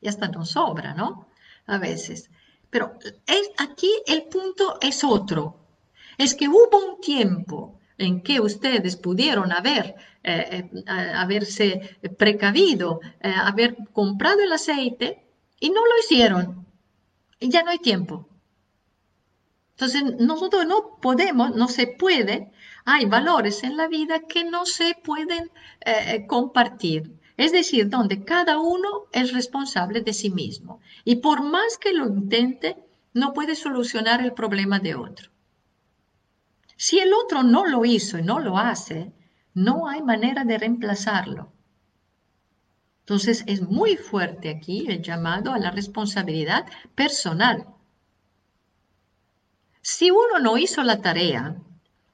y 0.00 0.08
hasta 0.08 0.26
nos 0.26 0.50
sobra, 0.50 0.94
¿no? 0.94 1.28
A 1.64 1.78
veces. 1.78 2.28
Pero 2.70 2.98
es, 3.24 3.48
aquí 3.56 3.88
el 4.08 4.24
punto 4.24 4.78
es 4.80 5.04
otro. 5.04 5.60
Es 6.18 6.34
que 6.34 6.48
hubo 6.48 6.76
un 6.84 7.00
tiempo 7.00 7.78
en 7.98 8.20
que 8.24 8.40
ustedes 8.40 8.96
pudieron 8.96 9.52
haber, 9.52 9.94
eh, 10.24 10.68
eh, 10.72 11.12
haberse 11.14 11.96
precavido, 12.18 13.00
eh, 13.20 13.32
haber 13.32 13.76
comprado 13.92 14.42
el 14.42 14.52
aceite 14.52 15.24
y 15.60 15.70
no 15.70 15.86
lo 15.86 15.98
hicieron. 16.00 16.66
Y 17.38 17.48
ya 17.48 17.62
no 17.62 17.70
hay 17.70 17.78
tiempo. 17.78 18.28
Entonces, 19.76 20.02
nosotros 20.18 20.66
no 20.66 20.98
podemos, 21.00 21.54
no 21.54 21.68
se 21.68 21.86
puede, 21.86 22.50
hay 22.90 23.04
valores 23.04 23.64
en 23.64 23.76
la 23.76 23.86
vida 23.86 24.20
que 24.20 24.44
no 24.44 24.64
se 24.64 24.96
pueden 25.04 25.50
compartir. 26.26 27.12
Es 27.36 27.52
decir, 27.52 27.88
donde 27.88 28.24
cada 28.24 28.58
uno 28.58 29.04
es 29.12 29.32
responsable 29.32 30.00
de 30.00 30.14
sí 30.14 30.30
mismo. 30.30 30.80
Y 31.04 31.16
por 31.16 31.42
más 31.42 31.76
que 31.76 31.92
lo 31.92 32.06
intente, 32.08 32.76
no 33.12 33.34
puede 33.34 33.54
solucionar 33.54 34.22
el 34.22 34.32
problema 34.32 34.78
de 34.78 34.94
otro. 34.94 35.30
Si 36.76 36.98
el 36.98 37.12
otro 37.12 37.42
no 37.42 37.66
lo 37.66 37.84
hizo 37.84 38.18
y 38.18 38.22
no 38.22 38.40
lo 38.40 38.56
hace, 38.58 39.12
no 39.52 39.86
hay 39.86 40.02
manera 40.02 40.44
de 40.44 40.56
reemplazarlo. 40.56 41.52
Entonces 43.00 43.44
es 43.46 43.60
muy 43.62 43.96
fuerte 43.96 44.48
aquí 44.48 44.86
el 44.88 45.02
llamado 45.02 45.52
a 45.52 45.58
la 45.58 45.70
responsabilidad 45.70 46.66
personal. 46.94 47.66
Si 49.82 50.10
uno 50.10 50.38
no 50.40 50.56
hizo 50.56 50.82
la 50.82 51.02
tarea 51.02 51.56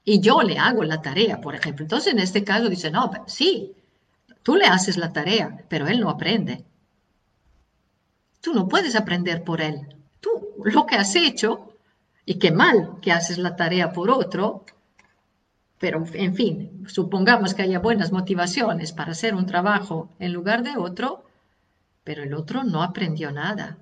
y 0.05 0.21
yo 0.21 0.43
le 0.43 0.59
hago 0.59 0.85
la 0.85 1.01
tarea, 1.01 1.41
por 1.41 1.55
ejemplo, 1.55 1.85
entonces 1.85 2.13
en 2.13 2.19
este 2.19 2.45
caso 2.45 2.69
dice, 2.69 2.91
no, 2.91 3.11
sí, 3.27 3.75
tú 4.43 4.55
le 4.57 4.67
haces 4.67 4.99
la 4.99 5.13
tarea, 5.13 5.65
pero 5.69 5.89
él 5.89 6.01
no 6.01 6.11
aprende. 6.11 6.65
Tú 8.41 8.53
no 8.53 8.69
puedes 8.69 8.95
aprender 8.95 9.43
por 9.43 9.63
él. 9.63 9.97
Tú 10.21 10.31
lo 10.63 10.85
que 10.85 10.97
has 10.97 11.17
hecho 11.17 11.73
y 12.27 12.39
qué 12.39 12.53
mal 12.53 12.99
que 13.01 13.13
haces 13.13 13.39
la 13.39 13.57
tarea 13.57 13.93
por 13.93 14.11
otro, 14.11 14.67
pero 15.79 16.05
en 16.13 16.35
fin, 16.35 16.85
supongamos 16.87 17.55
que 17.55 17.63
haya 17.63 17.79
buenas 17.79 18.13
motivaciones 18.13 18.93
para 18.93 19.13
hacer 19.13 19.35
un 19.35 19.47
trabajo 19.47 20.11
en 20.19 20.33
lugar 20.33 20.63
de 20.63 20.77
otro, 20.77 21.25
pero 22.05 22.23
el 22.23 22.35
otro 22.35 22.65
no 22.65 22.83
aprendió 22.83 23.33
nada. 23.33 23.79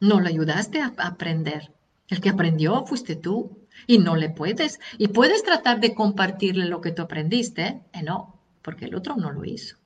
No 0.00 0.20
le 0.20 0.30
ayudaste 0.30 0.80
a 0.80 0.94
aprender. 0.98 1.72
El 2.08 2.22
que 2.22 2.30
aprendió 2.30 2.86
fuiste 2.86 3.16
tú 3.16 3.58
y 3.86 3.98
no 3.98 4.16
le 4.16 4.30
puedes. 4.30 4.80
Y 4.98 5.08
puedes 5.08 5.42
tratar 5.42 5.80
de 5.80 5.94
compartirle 5.94 6.66
lo 6.66 6.80
que 6.80 6.92
tú 6.92 7.02
aprendiste, 7.02 7.82
eh, 7.92 8.02
no, 8.02 8.40
porque 8.62 8.86
el 8.86 8.94
otro 8.94 9.16
no 9.16 9.32
lo 9.32 9.44
hizo. 9.44 9.76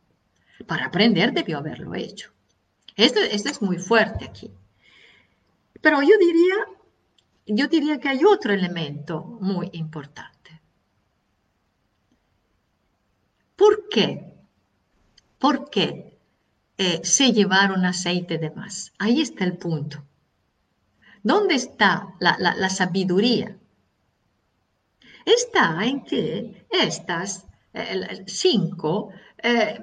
Para 0.66 0.86
aprender 0.86 1.32
debió 1.32 1.58
haberlo 1.58 1.94
hecho. 1.94 2.30
Esto, 2.96 3.20
esto 3.20 3.48
es 3.48 3.62
muy 3.62 3.78
fuerte 3.78 4.24
aquí. 4.24 4.50
Pero 5.80 6.00
yo 6.02 6.16
diría 6.18 6.54
yo 7.46 7.66
diría 7.68 7.98
que 7.98 8.08
hay 8.08 8.24
otro 8.24 8.52
elemento 8.52 9.24
muy 9.40 9.68
importante. 9.72 10.60
¿Por 13.56 13.88
qué? 13.88 14.32
¿Por 15.38 15.70
qué 15.70 16.18
eh, 16.78 17.00
se 17.04 17.32
llevaron 17.32 17.84
aceite 17.84 18.38
de 18.38 18.50
más? 18.50 18.92
Ahí 18.98 19.20
está 19.20 19.44
el 19.44 19.56
punto. 19.56 20.04
¿Dónde 21.22 21.54
está 21.54 22.14
la, 22.18 22.70
sabiduría? 22.70 23.56
Está 25.24 25.84
en 25.84 26.04
que 26.04 26.66
estas 26.70 27.46
eh, 27.74 28.24
cinco 28.26 29.10
eh, 29.42 29.78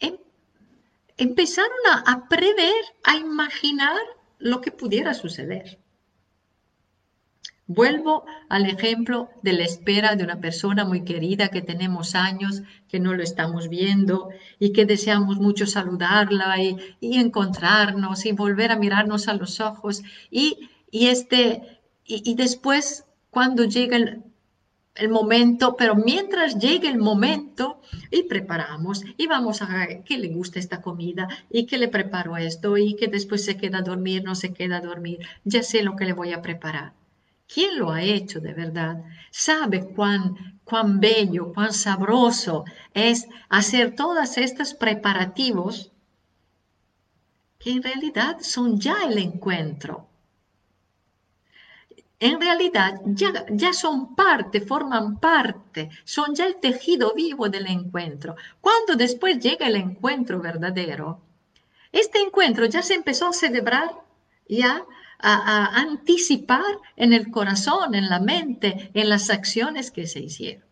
em, 0.00 0.16
empezaron 1.16 1.82
a 2.06 2.28
prever, 2.28 2.82
a 3.04 3.16
imaginar 3.16 4.00
lo 4.38 4.60
que 4.60 4.70
pudiera 4.70 5.14
suceder. 5.14 5.78
Vuelvo 7.66 8.26
al 8.50 8.66
ejemplo 8.66 9.30
de 9.42 9.54
la 9.54 9.64
espera 9.64 10.16
de 10.16 10.24
una 10.24 10.38
persona 10.38 10.84
muy 10.84 11.02
querida 11.02 11.48
que 11.48 11.62
tenemos 11.62 12.14
años, 12.14 12.62
que 12.88 13.00
no 13.00 13.14
lo 13.14 13.22
estamos 13.22 13.70
viendo 13.70 14.28
y 14.58 14.74
que 14.74 14.84
deseamos 14.84 15.38
mucho 15.38 15.66
saludarla 15.66 16.60
y, 16.60 16.76
encontrarnos 17.00 18.26
y 18.26 18.32
volver 18.32 18.70
a 18.70 18.76
mirarnos 18.76 19.28
a 19.28 19.34
los 19.34 19.60
ojos. 19.60 20.02
Y, 20.30 20.68
este, 20.92 21.80
y, 22.04 22.34
después, 22.34 23.06
cuando 23.30 23.64
llega 23.64 23.96
el 24.94 25.08
momento, 25.08 25.76
pero 25.76 25.96
mientras 25.96 26.58
llegue 26.58 26.88
el 26.88 26.98
momento 26.98 27.80
y 28.10 28.22
preparamos 28.24 29.02
y 29.16 29.26
vamos 29.26 29.60
a 29.60 29.86
que 30.04 30.18
le 30.18 30.28
gusta 30.28 30.60
esta 30.60 30.80
comida 30.80 31.26
y 31.50 31.66
que 31.66 31.78
le 31.78 31.88
preparo 31.88 32.36
esto 32.36 32.76
y 32.76 32.94
que 32.94 33.08
después 33.08 33.44
se 33.44 33.56
queda 33.56 33.78
a 33.78 33.82
dormir, 33.82 34.22
no 34.22 34.34
se 34.34 34.52
queda 34.52 34.76
a 34.76 34.80
dormir, 34.80 35.18
ya 35.44 35.62
sé 35.62 35.82
lo 35.82 35.96
que 35.96 36.04
le 36.04 36.12
voy 36.12 36.32
a 36.32 36.42
preparar. 36.42 36.92
¿Quién 37.52 37.78
lo 37.78 37.90
ha 37.90 38.02
hecho 38.02 38.40
de 38.40 38.54
verdad? 38.54 39.04
Sabe 39.30 39.84
cuán, 39.84 40.60
cuán 40.64 41.00
bello, 41.00 41.52
cuán 41.52 41.72
sabroso 41.72 42.64
es 42.94 43.28
hacer 43.48 43.94
todos 43.94 44.38
estos 44.38 44.74
preparativos 44.74 45.90
que 47.58 47.72
en 47.72 47.82
realidad 47.82 48.38
son 48.40 48.78
ya 48.78 49.04
el 49.08 49.18
encuentro. 49.18 50.08
En 52.28 52.40
realidad 52.40 53.02
ya, 53.04 53.44
ya 53.50 53.74
son 53.74 54.14
parte, 54.14 54.62
forman 54.62 55.20
parte, 55.20 55.90
son 56.04 56.34
ya 56.34 56.46
el 56.46 56.56
tejido 56.56 57.12
vivo 57.12 57.50
del 57.50 57.66
encuentro. 57.66 58.34
Cuando 58.62 58.96
después 58.96 59.38
llega 59.40 59.66
el 59.66 59.76
encuentro 59.76 60.40
verdadero, 60.40 61.20
este 61.92 62.20
encuentro 62.20 62.64
ya 62.64 62.80
se 62.80 62.94
empezó 62.94 63.28
a 63.28 63.34
celebrar 63.34 63.90
ya 64.48 64.86
a, 65.18 65.66
anticipar 65.78 66.64
en 66.96 67.12
el 67.12 67.30
corazón, 67.30 67.94
en 67.94 68.08
la 68.08 68.20
mente, 68.20 68.90
en 68.94 69.10
las 69.10 69.28
acciones 69.28 69.90
que 69.90 70.06
se 70.06 70.20
hicieron. 70.20 70.64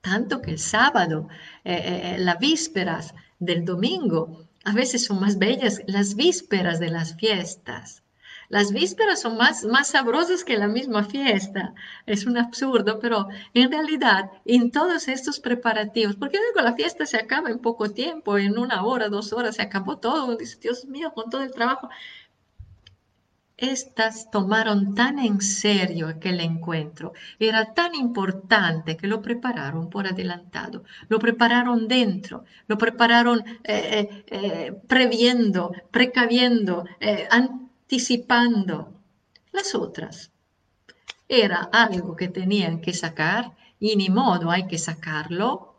Tanto 0.00 0.42
que 0.42 0.52
el 0.52 0.60
sábado, 0.60 1.26
eh, 1.64 1.72
eh, 1.74 2.02
eh, 2.04 2.18
las 2.18 2.38
vísperas 2.38 3.16
del 3.40 3.64
domingo, 3.64 4.46
a 4.64 4.72
veces 4.74 5.06
son 5.06 5.18
más 5.18 5.38
bellas 5.38 5.82
las 5.88 6.14
vísperas 6.14 6.78
de 6.78 6.90
las 6.90 7.16
fiestas. 7.16 8.04
Las 8.50 8.72
vísperas 8.72 9.20
son 9.20 9.36
más, 9.36 9.64
más 9.64 9.88
sabrosas 9.88 10.42
que 10.42 10.58
la 10.58 10.66
misma 10.66 11.04
fiesta. 11.04 11.72
Es 12.04 12.26
un 12.26 12.36
absurdo, 12.36 12.98
pero 12.98 13.28
en 13.54 13.70
realidad, 13.70 14.32
en 14.44 14.72
todos 14.72 15.06
estos 15.06 15.38
preparativos, 15.38 16.16
porque 16.16 16.38
luego 16.38 16.68
la 16.68 16.74
fiesta 16.74 17.06
se 17.06 17.16
acaba 17.16 17.48
en 17.48 17.60
poco 17.60 17.92
tiempo, 17.92 18.38
en 18.38 18.58
una 18.58 18.82
hora, 18.84 19.08
dos 19.08 19.32
horas, 19.32 19.54
se 19.54 19.62
acabó 19.62 19.98
todo. 19.98 20.36
Dice, 20.36 20.58
Dios 20.60 20.84
mío, 20.86 21.12
con 21.14 21.30
todo 21.30 21.42
el 21.42 21.52
trabajo 21.52 21.88
estas 23.56 24.30
tomaron 24.30 24.94
tan 24.94 25.18
en 25.18 25.40
serio 25.42 26.08
aquel 26.08 26.40
encuentro, 26.40 27.12
era 27.38 27.74
tan 27.74 27.94
importante 27.94 28.96
que 28.96 29.06
lo 29.06 29.20
prepararon 29.20 29.90
por 29.90 30.06
adelantado, 30.06 30.84
lo 31.08 31.18
prepararon 31.18 31.86
dentro, 31.86 32.44
lo 32.66 32.78
prepararon 32.78 33.40
eh, 33.64 33.64
eh, 33.64 34.24
eh, 34.28 34.72
previendo, 34.88 35.72
precaviendo, 35.90 36.86
anticipando. 37.90 38.92
Las 39.50 39.74
otras 39.74 40.30
era 41.28 41.68
algo 41.72 42.14
que 42.14 42.28
tenían 42.28 42.80
que 42.80 42.92
sacar 42.92 43.56
y 43.80 43.96
ni 43.96 44.08
modo 44.08 44.50
hay 44.50 44.68
que 44.68 44.78
sacarlo 44.78 45.74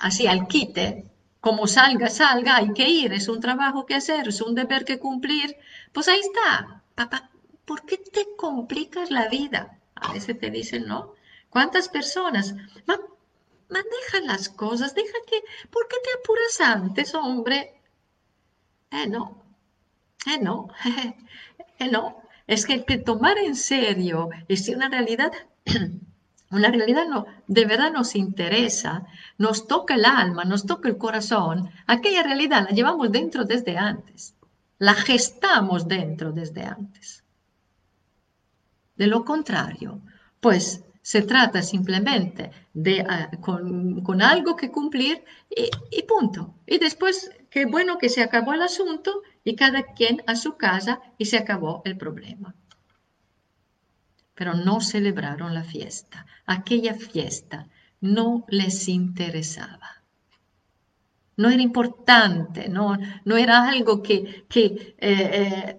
así 0.00 0.26
al 0.26 0.48
quite 0.48 1.04
como 1.40 1.66
salga, 1.66 2.08
salga, 2.08 2.56
hay 2.56 2.72
que 2.72 2.88
ir, 2.88 3.12
es 3.12 3.28
un 3.28 3.40
trabajo 3.40 3.86
que 3.86 3.94
hacer, 3.94 4.28
es 4.28 4.40
un 4.40 4.54
deber 4.54 4.84
que 4.84 4.98
cumplir. 4.98 5.56
Pues 5.92 6.08
ahí 6.08 6.20
está. 6.20 6.82
Papá, 6.96 7.30
¿por 7.64 7.84
qué 7.86 7.98
te 7.98 8.26
complicas 8.36 9.10
la 9.10 9.28
vida? 9.28 9.78
A 9.94 10.12
veces 10.14 10.38
te 10.38 10.50
dicen, 10.50 10.86
¿no? 10.86 11.14
¿Cuántas 11.48 11.88
personas? 11.88 12.54
Ma, 12.86 12.96
las 14.24 14.48
cosas, 14.48 14.94
deja 14.94 15.18
que, 15.28 15.40
¿por 15.70 15.86
qué 15.86 15.96
te 16.02 16.18
apuras 16.18 16.60
antes, 16.60 17.14
hombre? 17.14 17.80
Eh, 18.90 19.06
no, 19.06 19.47
eh, 20.26 20.38
no, 20.42 20.68
eh, 21.78 21.90
no. 21.90 22.22
Es 22.46 22.64
que 22.66 22.78
tomar 22.98 23.36
en 23.38 23.54
serio 23.54 24.30
es 24.48 24.68
una 24.68 24.88
realidad 24.88 25.30
una 26.50 26.70
realidad 26.70 27.06
no, 27.08 27.26
de 27.46 27.66
verdad 27.66 27.92
nos 27.92 28.14
interesa, 28.14 29.06
nos 29.36 29.66
toca 29.66 29.94
el 29.94 30.04
alma, 30.04 30.44
nos 30.44 30.64
toca 30.64 30.88
el 30.88 30.96
corazón, 30.96 31.70
aquella 31.86 32.22
realidad 32.22 32.66
la 32.68 32.74
llevamos 32.74 33.12
dentro 33.12 33.44
desde 33.44 33.76
antes, 33.76 34.34
la 34.78 34.94
gestamos 34.94 35.88
dentro 35.88 36.32
desde 36.32 36.64
antes. 36.64 37.24
De 38.96 39.06
lo 39.06 39.24
contrario, 39.24 40.00
pues 40.40 40.84
Se 41.00 41.22
trata 41.22 41.62
simplemente 41.62 42.50
de 42.74 43.00
ah, 43.00 43.30
con, 43.40 44.20
algo 44.20 44.56
que 44.56 44.70
cumplir 44.70 45.24
y, 45.48 45.70
y, 45.90 46.02
punto. 46.02 46.54
Y 46.66 46.76
después, 46.78 47.30
qué 47.48 47.64
bueno 47.64 47.96
que 47.96 48.10
se 48.10 48.22
acabó 48.22 48.52
el 48.52 48.60
asunto 48.60 49.22
y 49.48 49.56
cada 49.56 49.94
quien 49.94 50.22
a 50.26 50.36
su 50.36 50.58
casa 50.58 51.00
y 51.16 51.24
se 51.24 51.38
acabó 51.38 51.80
el 51.86 51.96
problema. 51.96 52.54
Pero 54.34 54.52
no 54.52 54.82
celebraron 54.82 55.54
la 55.54 55.64
fiesta. 55.64 56.26
Aquella 56.44 56.92
fiesta 56.92 57.66
no 58.02 58.44
les 58.48 58.88
interesaba. 58.88 60.02
No 61.38 61.48
era 61.48 61.62
importante, 61.62 62.68
no, 62.68 62.98
no 63.24 63.36
era 63.38 63.66
algo 63.66 64.02
que, 64.02 64.44
que 64.50 64.94
eh, 64.98 65.78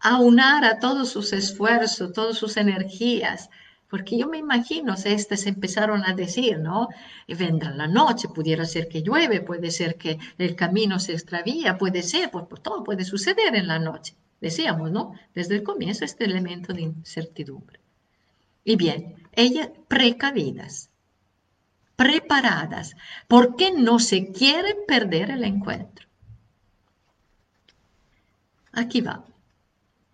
aunara 0.00 0.78
todos 0.78 1.10
sus 1.10 1.34
esfuerzos, 1.34 2.14
todas 2.14 2.38
sus 2.38 2.56
energías. 2.56 3.50
Porque 3.88 4.18
yo 4.18 4.28
me 4.28 4.38
imagino, 4.38 4.96
si 4.96 5.08
estas 5.08 5.46
empezaron 5.46 6.04
a 6.04 6.14
decir, 6.14 6.58
¿no? 6.58 6.88
Vendrá 7.26 7.70
la 7.70 7.88
noche, 7.88 8.28
pudiera 8.28 8.66
ser 8.66 8.86
que 8.86 9.02
llueve, 9.02 9.40
puede 9.40 9.70
ser 9.70 9.96
que 9.96 10.18
el 10.36 10.54
camino 10.54 10.98
se 10.98 11.12
extravía, 11.12 11.78
puede 11.78 12.02
ser, 12.02 12.30
pues, 12.30 12.44
pues 12.48 12.62
todo 12.62 12.84
puede 12.84 13.04
suceder 13.04 13.54
en 13.56 13.66
la 13.66 13.78
noche. 13.78 14.14
Decíamos, 14.40 14.90
¿no? 14.90 15.14
Desde 15.34 15.56
el 15.56 15.62
comienzo 15.62 16.04
este 16.04 16.24
elemento 16.24 16.74
de 16.74 16.82
incertidumbre. 16.82 17.80
Y 18.62 18.76
bien, 18.76 19.14
ellas 19.32 19.70
precavidas, 19.88 20.90
preparadas, 21.96 22.94
porque 23.26 23.72
no 23.72 23.98
se 23.98 24.30
quieren 24.32 24.76
perder 24.86 25.30
el 25.30 25.44
encuentro. 25.44 26.06
Aquí 28.72 29.00
va, 29.00 29.24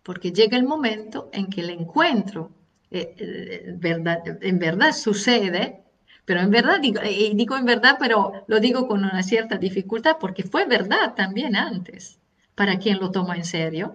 porque 0.05 0.31
llega 0.31 0.57
el 0.57 0.65
momento 0.65 1.29
en 1.33 1.49
que 1.49 1.61
el 1.61 1.71
encuentro 1.71 2.53
eh, 2.95 3.15
eh, 3.19 4.39
en 4.43 4.59
verdad 4.59 4.93
sucede, 4.93 5.83
pero 6.25 6.41
en 6.41 6.51
verdad, 6.51 6.81
digo, 6.81 7.01
y 7.05 7.35
digo 7.35 7.57
en 7.57 7.65
verdad, 7.65 7.97
pero 7.99 8.45
lo 8.47 8.61
digo 8.61 8.87
con 8.87 9.05
una 9.05 9.23
cierta 9.23 9.59
dificultad, 9.59 10.17
porque 10.21 10.45
fue 10.45 10.65
verdad 10.67 11.15
también 11.15 11.57
antes, 11.57 12.19
para 12.55 12.79
quien 12.79 12.99
lo 13.01 13.11
toma 13.11 13.37
en 13.37 13.45
serio. 13.45 13.95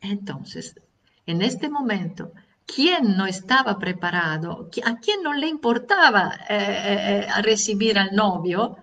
Entonces, 0.00 0.80
en 1.26 1.42
este 1.42 1.68
momento, 1.68 2.32
¿quién 2.66 3.16
no 3.16 3.26
estaba 3.26 3.78
preparado? 3.78 4.70
¿A 4.84 4.96
quién 5.00 5.22
no 5.22 5.32
le 5.34 5.48
importaba 5.48 6.32
eh, 6.48 7.26
recibir 7.42 7.98
al 7.98 8.14
novio? 8.14 8.76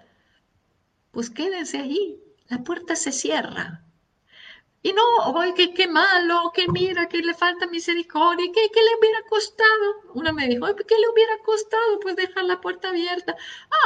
Pues 1.12 1.30
quédense 1.30 1.80
ahí, 1.80 2.20
la 2.50 2.60
puerta 2.60 2.96
se 2.96 3.12
cierra. 3.12 3.84
Y 4.82 4.94
no, 4.94 5.02
ay, 5.40 5.54
que 5.56 5.74
qué 5.74 5.88
malo, 5.88 6.52
que 6.54 6.68
mira, 6.70 7.08
que 7.08 7.18
le 7.20 7.34
falta 7.34 7.68
misericordia, 7.68 8.46
que, 8.54 8.70
que 8.72 8.80
le 8.80 8.96
hubiera 8.98 9.22
costado. 9.30 10.14
Una 10.14 10.32
me 10.32 10.48
dijo, 10.48 10.66
¿qué 10.68 10.96
le 10.98 11.10
hubiera 11.14 11.34
costado? 11.44 12.00
Pues 12.02 12.16
dejar 12.16 12.46
la 12.46 12.62
puerta 12.62 12.90
abierta. 12.90 13.36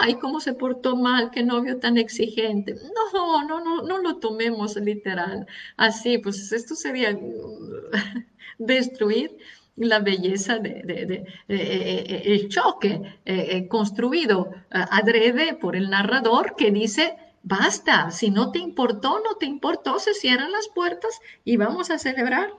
Ay, 0.01 0.15
cómo 0.15 0.39
se 0.39 0.53
portó 0.53 0.95
mal, 0.95 1.31
qué 1.31 1.41
novio 1.43 1.79
tan 1.79 1.97
exigente. 1.97 2.75
No, 2.75 3.43
no, 3.43 3.59
no, 3.59 3.81
no 3.81 3.97
lo 3.99 4.17
tomemos 4.17 4.75
literal. 4.75 5.47
Así, 5.77 6.19
pues 6.19 6.51
esto 6.51 6.75
sería 6.75 7.17
destruir 8.59 9.35
la 9.75 9.99
belleza 9.99 10.59
de, 10.59 10.83
de, 10.83 11.25
el 11.47 12.49
choque 12.49 13.19
eh, 13.25 13.67
construido 13.67 14.51
adrede 14.69 15.55
por 15.55 15.75
el 15.75 15.89
narrador 15.89 16.55
que 16.55 16.69
dice 16.69 17.17
Basta, 17.45 18.09
si 18.09 18.31
no 18.31 18.51
te 18.51 18.59
importó, 18.59 19.19
no 19.19 19.35
te 19.35 19.45
importó, 19.45 19.99
se 19.99 20.13
cierran 20.13 20.53
las 20.53 20.69
puertas 20.69 21.19
y 21.43 21.57
vamos 21.57 21.91
a 21.91 21.99
celebrar. 21.99 22.53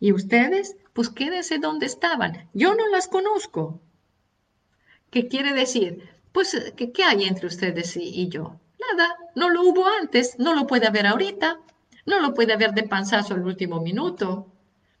Y 0.00 0.12
ustedes, 0.12 0.76
pues 0.94 1.10
quédense 1.10 1.58
donde 1.58 1.84
estaban. 1.84 2.48
Yo 2.54 2.74
no 2.74 2.88
las 2.88 3.06
conozco. 3.06 3.80
¿Qué 5.10 5.28
quiere 5.28 5.52
decir? 5.52 6.08
Pues, 6.32 6.72
¿qué, 6.74 7.04
hay 7.04 7.24
entre 7.24 7.48
ustedes 7.48 7.98
y, 7.98 8.28
yo? 8.28 8.58
Nada, 8.90 9.14
no 9.34 9.50
lo 9.50 9.62
hubo 9.62 9.86
antes, 9.86 10.38
no 10.38 10.54
lo 10.54 10.66
puede 10.66 10.86
haber 10.86 11.06
ahorita, 11.06 11.60
no 12.06 12.20
lo 12.20 12.32
puede 12.32 12.54
haber 12.54 12.72
de 12.72 12.84
panzazo 12.84 13.34
el 13.34 13.42
último 13.42 13.82
minuto. 13.82 14.46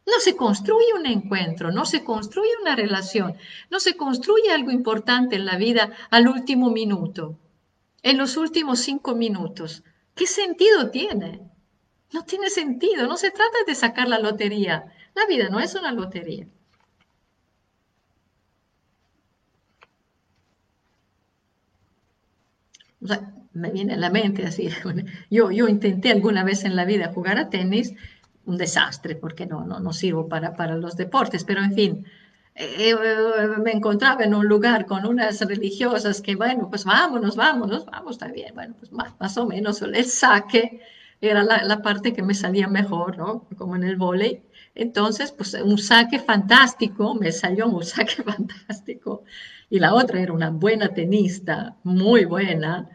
No 0.06 0.20
se 0.20 0.36
construye 0.36 0.92
un 0.94 1.06
encuentro, 1.06 1.72
no 1.72 1.86
se 1.86 2.04
construye 2.04 2.50
una 2.60 2.76
relación, 2.76 3.36
no 3.70 3.80
se 3.80 3.96
construye 3.96 4.52
algo 4.52 4.70
importante 4.70 5.36
en 5.36 5.46
la 5.46 5.56
vida 5.56 5.92
al 6.10 6.28
último 6.28 6.70
minuto 6.70 7.38
en 8.04 8.18
los 8.18 8.36
últimos 8.36 8.80
cinco 8.80 9.16
minutos. 9.16 9.82
¿Qué 10.14 10.26
sentido 10.26 10.90
tiene? 10.90 11.40
No 12.12 12.22
tiene 12.24 12.50
sentido, 12.50 13.08
no 13.08 13.16
se 13.16 13.30
trata 13.30 13.58
de 13.66 13.74
sacar 13.74 14.08
la 14.08 14.20
lotería. 14.20 14.92
La 15.14 15.26
vida 15.26 15.48
no 15.48 15.58
es 15.58 15.74
una 15.74 15.90
lotería. 15.90 16.46
me 23.52 23.70
viene 23.70 23.94
a 23.94 23.96
la 23.96 24.10
mente 24.10 24.44
así, 24.44 24.68
yo, 25.30 25.50
yo 25.50 25.68
intenté 25.68 26.10
alguna 26.10 26.42
vez 26.42 26.64
en 26.64 26.74
la 26.74 26.84
vida 26.84 27.12
jugar 27.12 27.38
a 27.38 27.50
tenis, 27.50 27.94
un 28.46 28.58
desastre, 28.58 29.14
porque 29.14 29.46
no, 29.46 29.64
no, 29.64 29.78
no 29.80 29.92
sirvo 29.92 30.28
para, 30.28 30.54
para 30.54 30.76
los 30.76 30.96
deportes, 30.96 31.44
pero 31.44 31.62
en 31.62 31.72
fin, 31.72 32.06
eh, 32.56 32.90
eh, 32.90 33.48
me 33.62 33.72
encontraba 33.72 34.22
en 34.24 34.34
un 34.34 34.46
lugar 34.46 34.86
con 34.86 35.04
unas 35.06 35.40
religiosas 35.40 36.20
que, 36.20 36.36
bueno, 36.36 36.68
pues 36.70 36.84
vámonos, 36.84 37.34
vámonos, 37.36 37.84
vamos, 37.86 38.12
está 38.12 38.28
bien, 38.28 38.54
bueno, 38.54 38.74
pues 38.78 38.92
más, 38.92 39.36
o 39.38 39.46
menos 39.46 39.82
el 39.82 40.04
saque 40.04 40.80
era 41.20 41.42
la, 41.42 41.82
parte 41.82 42.12
que 42.12 42.22
me 42.22 42.34
salía 42.34 42.68
mejor, 42.68 43.18
¿no? 43.18 43.48
Como 43.56 43.76
en 43.76 43.84
el 43.84 43.96
vóley. 43.96 44.42
Entonces, 44.74 45.32
pues 45.32 45.54
un 45.54 45.78
saque 45.78 46.18
fantástico, 46.20 47.14
me 47.14 47.32
salió 47.32 47.68
un 47.68 47.84
saque 47.84 48.22
fantástico. 48.22 49.24
Y 49.70 49.78
la 49.80 49.94
otra 49.94 50.20
era 50.20 50.32
una 50.32 50.50
buena 50.50 50.88
tenista, 50.88 51.76
muy 51.82 52.24
buena. 52.24 52.88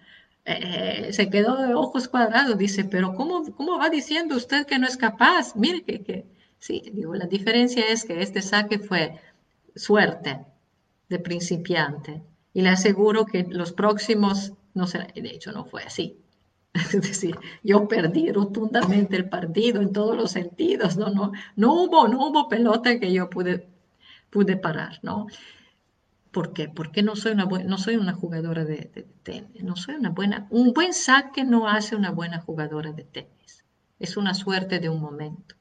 Eh, 0.46 1.10
se 1.12 1.30
quedó 1.30 1.58
de 1.58 1.74
ojos 1.74 2.08
cuadrados, 2.08 2.58
dice, 2.58 2.86
pero 2.86 3.14
¿cómo, 3.14 3.44
¿cómo 3.56 3.78
va 3.78 3.90
diciendo 3.90 4.36
usted 4.36 4.66
que 4.66 4.80
no 4.80 4.88
es 4.88 4.98
capaz? 4.98 5.56
Mire 5.56 5.84
que, 5.84 6.04
que, 6.04 6.26
sí, 6.60 6.84
digo, 6.94 7.16
la 7.16 7.28
diferencia 7.28 7.84
es 7.88 8.06
que 8.06 8.22
este 8.22 8.42
saque 8.42 8.80
fue 8.80 9.20
suerte 9.80 10.46
de 11.10 11.20
principiante. 11.20 12.22
Y 12.54 12.62
le 12.62 12.70
aseguro 12.70 13.26
que 13.26 13.46
los 13.50 13.72
próximos, 13.72 14.54
no 14.74 14.88
sé, 14.88 15.08
de 15.16 15.30
hecho 15.30 15.52
no 15.52 15.66
fue 15.66 15.84
así. 15.84 16.18
Es 16.74 17.02
decir, 17.02 17.38
yo 17.64 17.88
perdí 17.88 18.32
rotundamente 18.32 19.16
el 19.16 19.30
partido 19.30 19.82
en 19.82 19.92
todos 19.92 20.16
los 20.16 20.32
sentidos, 20.32 20.98
no, 20.98 21.10
no, 21.10 21.32
no 21.56 21.74
hubo, 21.74 22.08
no 22.08 22.28
hubo 22.28 22.48
pelota 22.48 23.00
que 23.00 23.12
yo 23.12 23.30
pude, 23.30 23.68
pude 24.30 24.56
parar, 24.56 25.00
¿no? 25.02 25.28
¿Por 26.32 26.54
qué? 26.54 26.70
Porque 26.70 27.02
no 27.02 27.16
soy 27.16 27.32
una, 27.32 27.46
no 27.46 27.78
soy 27.80 27.96
una 27.96 28.14
jugadora 28.14 28.66
de, 28.66 28.92
de, 28.94 29.08
tenis, 29.24 29.64
no 29.64 29.76
soy 29.76 29.96
una 29.96 30.12
buena, 30.12 30.48
un 30.52 30.74
buen 30.74 30.94
saque 30.94 31.44
no 31.44 31.68
hace 31.68 31.96
una 31.96 32.12
buena 32.12 32.40
jugadora 32.40 32.92
de 32.92 33.04
tenis, 33.04 33.66
es 33.98 34.16
una 34.16 34.36
suerte 34.36 34.80
de 34.80 34.90
un 34.90 35.02
momento. 35.02 35.56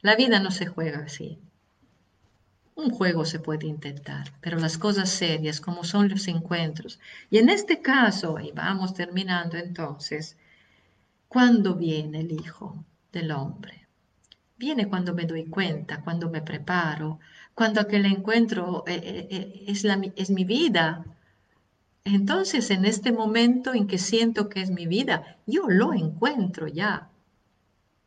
La 0.00 0.14
vida 0.14 0.38
no 0.38 0.52
se 0.52 0.66
juega 0.66 1.00
así. 1.00 1.40
Un 2.74 2.90
juego 2.90 3.24
se 3.26 3.38
puede 3.38 3.66
intentar, 3.66 4.32
pero 4.40 4.58
las 4.58 4.78
cosas 4.78 5.10
serias 5.10 5.60
como 5.60 5.84
son 5.84 6.08
los 6.08 6.26
encuentros. 6.26 7.00
Y 7.30 7.38
en 7.38 7.50
este 7.50 7.82
caso, 7.82 8.40
y 8.40 8.50
vamos 8.52 8.94
terminando 8.94 9.58
entonces, 9.58 10.36
¿cuándo 11.28 11.74
viene 11.74 12.20
el 12.20 12.32
Hijo 12.32 12.82
del 13.12 13.30
Hombre? 13.30 13.86
Viene 14.56 14.88
cuando 14.88 15.12
me 15.12 15.26
doy 15.26 15.46
cuenta, 15.46 16.02
cuando 16.02 16.30
me 16.30 16.40
preparo, 16.40 17.18
cuando 17.54 17.80
aquel 17.80 18.06
encuentro 18.06 18.84
eh, 18.86 19.00
eh, 19.04 19.28
eh, 19.30 20.12
es, 20.16 20.30
mi 20.30 20.44
vida. 20.44 21.04
Entonces, 22.04 22.70
en 22.70 22.86
este 22.86 23.12
momento 23.12 23.74
en 23.74 23.86
que 23.86 23.98
siento 23.98 24.48
que 24.48 24.62
es 24.62 24.70
mi 24.70 24.86
vida, 24.86 25.36
yo 25.46 25.68
lo 25.68 25.92
encuentro 25.92 26.68
ya. 26.68 27.10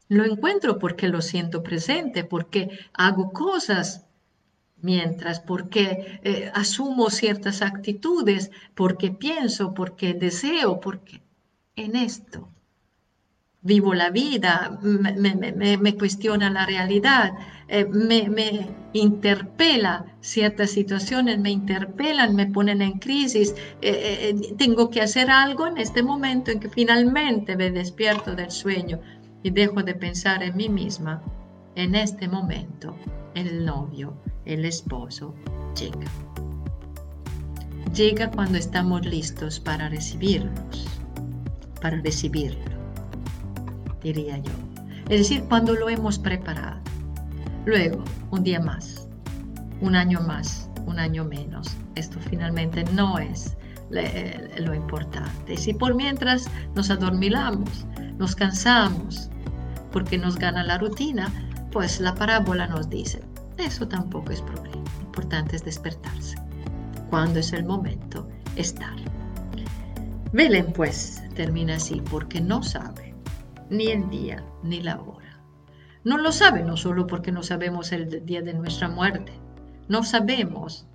Lo 0.08 0.23
encuentro 0.23 0.80
porque 0.80 1.08
lo 1.08 1.21
siento 1.21 1.62
presente, 1.62 2.23
porque 2.23 2.69
hago 2.93 3.32
cosas 3.32 4.06
mientras, 4.86 5.39
porque 5.39 6.19
eh, 6.24 6.52
asumo 6.54 7.10
ciertas 7.10 7.62
actitudes, 7.62 8.52
porque 8.76 9.10
pienso, 9.12 9.74
porque 9.74 10.13
deseo, 10.13 10.80
porque 10.80 11.22
en 11.76 11.95
esto 11.95 12.47
vivo 13.62 13.95
la 13.95 14.12
vida, 14.12 14.80
me, 14.84 15.95
cuestiona 15.97 16.51
la 16.51 16.68
realidad, 16.68 17.32
eh, 17.68 17.86
me, 17.86 18.70
interpela 18.93 20.05
ciertas 20.22 20.70
situaciones, 20.70 21.39
me 21.39 21.49
interpelan, 21.49 22.36
me 22.36 22.45
ponen 22.45 22.82
en 22.84 22.99
crisis, 22.99 23.55
eh, 23.82 24.36
tengo 24.57 24.91
que 24.91 25.01
hacer 25.01 25.32
algo 25.32 25.66
en 25.66 25.80
este 25.80 26.03
momento 26.03 26.51
en 26.51 26.59
que 26.59 26.70
finalmente 26.70 27.57
me 27.57 27.72
despierto 27.72 28.36
del 28.36 28.51
sueño 28.51 28.99
y 29.41 29.49
dejo 29.49 29.82
de 29.82 29.95
pensar 29.95 30.43
en 30.43 30.55
mí 30.55 30.70
misma. 30.70 31.24
En 31.76 31.93
este 31.93 32.30
momento, 32.30 32.95
el 33.34 33.65
novio 33.65 34.13
el 34.45 34.63
esposo 34.63 35.36
llega. 35.78 36.09
Llega 37.93 38.32
cuando 38.32 38.57
estamos 38.57 39.05
listos 39.05 39.59
para 39.59 39.89
recibirnos, 39.89 40.88
para 41.82 41.97
recibirlo, 41.97 42.63
diría 44.01 44.38
yo. 44.38 44.53
Es 45.09 45.19
decir, 45.19 45.43
cuando 45.49 45.73
lo 45.73 45.89
hemos 45.89 46.17
preparado. 46.17 46.80
Luego, 47.65 48.05
un 48.32 48.43
día 48.43 48.61
más, 48.61 49.09
un 49.82 49.95
año 49.95 50.21
más, 50.21 50.69
un 50.86 50.97
año 50.97 51.26
menos. 51.26 51.76
Esto 51.95 52.19
finalmente 52.30 52.86
no 52.93 53.19
es 53.19 53.57
lo 53.89 54.73
importante. 54.73 55.57
Si 55.57 55.73
por 55.73 55.93
mientras 55.93 56.49
nos 56.73 56.89
adormilamos, 56.89 57.86
nos 58.17 58.34
cansamos, 58.34 59.30
porque 59.91 60.17
nos 60.17 60.38
gana 60.38 60.63
la 60.63 60.78
rutina, 60.78 61.32
pues 61.76 61.99
la 61.99 62.15
parábola 62.15 62.67
nos 62.67 62.89
dice, 62.89 63.21
eso 63.57 63.86
tampoco 63.86 64.32
es 64.32 64.41
problema. 64.41 64.86
Lo 64.97 65.03
importante 65.07 65.57
es 65.57 65.65
despertarse. 65.65 66.38
Cuando 67.09 67.39
es 67.39 67.51
el 67.51 67.65
momento, 67.65 68.30
estar. 68.55 68.95
Velen 70.32 70.71
pues, 70.71 71.21
termina 71.36 71.76
así, 71.76 72.01
porque 72.09 72.39
no 72.39 72.63
sabe 72.63 73.13
ni 73.69 73.88
el 73.88 74.09
día 74.09 74.41
ni 74.63 74.82
la 74.82 75.01
hora. 75.01 75.38
No 76.05 76.17
lo 76.17 76.32
sabe 76.32 76.63
no 76.63 76.78
solo 76.78 77.07
porque 77.07 77.34
no 77.34 77.43
sabemos 77.43 77.91
el 77.91 78.26
día 78.26 78.41
de 78.41 78.53
nuestra 78.53 78.88
muerte, 78.88 79.34
no 79.89 80.03
sabemos 80.03 80.88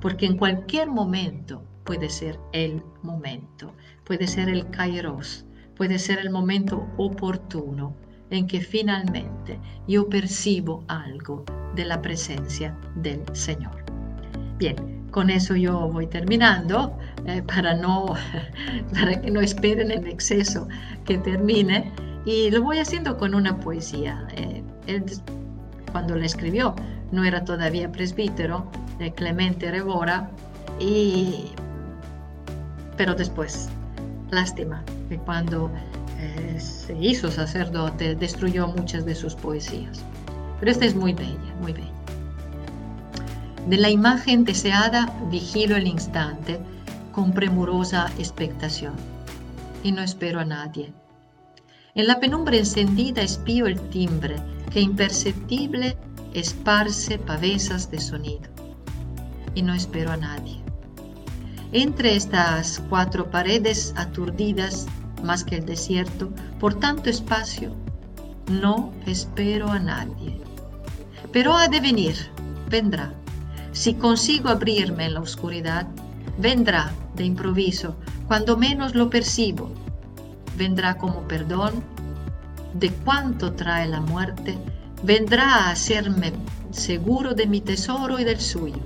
porque 0.00 0.24
en 0.24 0.38
cualquier 0.38 0.88
momento 0.88 1.62
puede 1.84 2.08
ser 2.08 2.40
el 2.54 2.82
momento, 3.02 3.74
puede 4.04 4.26
ser 4.26 4.48
el 4.48 4.70
kairos, 4.70 5.44
puede 5.76 5.98
ser 5.98 6.20
el 6.20 6.30
momento 6.30 6.88
oportuno 6.96 7.94
en 8.30 8.46
que 8.46 8.60
finalmente 8.60 9.58
yo 9.86 10.08
percibo 10.08 10.84
algo 10.88 11.44
de 11.74 11.84
la 11.84 12.00
presencia 12.02 12.76
del 12.96 13.22
Señor. 13.32 13.84
Bien, 14.58 15.06
con 15.10 15.30
eso 15.30 15.54
yo 15.54 15.88
voy 15.88 16.06
terminando 16.06 16.98
eh, 17.26 17.42
para, 17.42 17.74
no, 17.74 18.06
para 18.92 19.20
que 19.20 19.30
no 19.30 19.40
esperen 19.40 19.90
en 19.90 20.06
exceso 20.06 20.66
que 21.04 21.18
termine 21.18 21.92
y 22.24 22.50
lo 22.50 22.62
voy 22.62 22.78
haciendo 22.78 23.16
con 23.16 23.34
una 23.34 23.58
poesía. 23.58 24.26
Eh, 24.36 24.62
él, 24.86 25.04
cuando 25.92 26.16
la 26.16 26.26
escribió 26.26 26.74
no 27.12 27.24
era 27.24 27.44
todavía 27.44 27.90
presbítero, 27.90 28.70
Clemente 29.14 29.70
Revora, 29.70 30.30
y, 30.80 31.52
pero 32.96 33.14
después, 33.14 33.68
lástima, 34.30 34.82
que 35.08 35.18
cuando 35.18 35.70
se 36.58 36.96
hizo 36.98 37.30
sacerdote 37.30 38.14
destruyó 38.14 38.68
muchas 38.68 39.04
de 39.04 39.14
sus 39.14 39.34
poesías. 39.34 40.04
Pero 40.58 40.70
esta 40.70 40.84
es 40.84 40.94
muy 40.94 41.12
bella, 41.12 41.54
muy 41.60 41.72
bella. 41.72 41.92
De 43.68 43.76
la 43.76 43.90
imagen 43.90 44.44
deseada 44.44 45.12
vigilo 45.30 45.76
el 45.76 45.86
instante 45.86 46.60
con 47.12 47.32
premurosa 47.32 48.10
expectación 48.18 48.94
y 49.82 49.92
no 49.92 50.02
espero 50.02 50.40
a 50.40 50.44
nadie. 50.44 50.92
En 51.94 52.06
la 52.06 52.20
penumbra 52.20 52.56
encendida 52.56 53.22
espío 53.22 53.66
el 53.66 53.80
timbre 53.88 54.36
que 54.70 54.80
imperceptible 54.80 55.96
esparce 56.34 57.18
pavesas 57.18 57.90
de 57.90 57.98
sonido 57.98 58.50
y 59.54 59.62
no 59.62 59.74
espero 59.74 60.12
a 60.12 60.16
nadie. 60.16 60.62
Entre 61.72 62.14
estas 62.14 62.82
cuatro 62.88 63.30
paredes 63.30 63.94
aturdidas 63.96 64.86
más 65.22 65.44
que 65.44 65.56
el 65.56 65.66
desierto, 65.66 66.30
por 66.60 66.74
tanto 66.74 67.10
espacio, 67.10 67.72
no 68.48 68.92
espero 69.06 69.70
a 69.70 69.78
nadie. 69.78 70.40
Pero 71.32 71.54
ha 71.54 71.68
de 71.68 71.80
venir, 71.80 72.16
vendrá. 72.70 73.12
Si 73.72 73.94
consigo 73.94 74.48
abrirme 74.48 75.06
en 75.06 75.14
la 75.14 75.20
oscuridad, 75.20 75.86
vendrá 76.38 76.92
de 77.14 77.24
improviso, 77.24 77.96
cuando 78.26 78.56
menos 78.56 78.94
lo 78.94 79.10
percibo. 79.10 79.70
Vendrá 80.56 80.96
como 80.96 81.22
perdón 81.22 81.84
de 82.74 82.90
cuánto 82.90 83.52
trae 83.52 83.88
la 83.88 84.00
muerte, 84.00 84.56
vendrá 85.02 85.56
a 85.56 85.70
hacerme 85.70 86.32
seguro 86.70 87.34
de 87.34 87.46
mi 87.46 87.60
tesoro 87.60 88.18
y 88.18 88.24
del 88.24 88.40
suyo. 88.40 88.80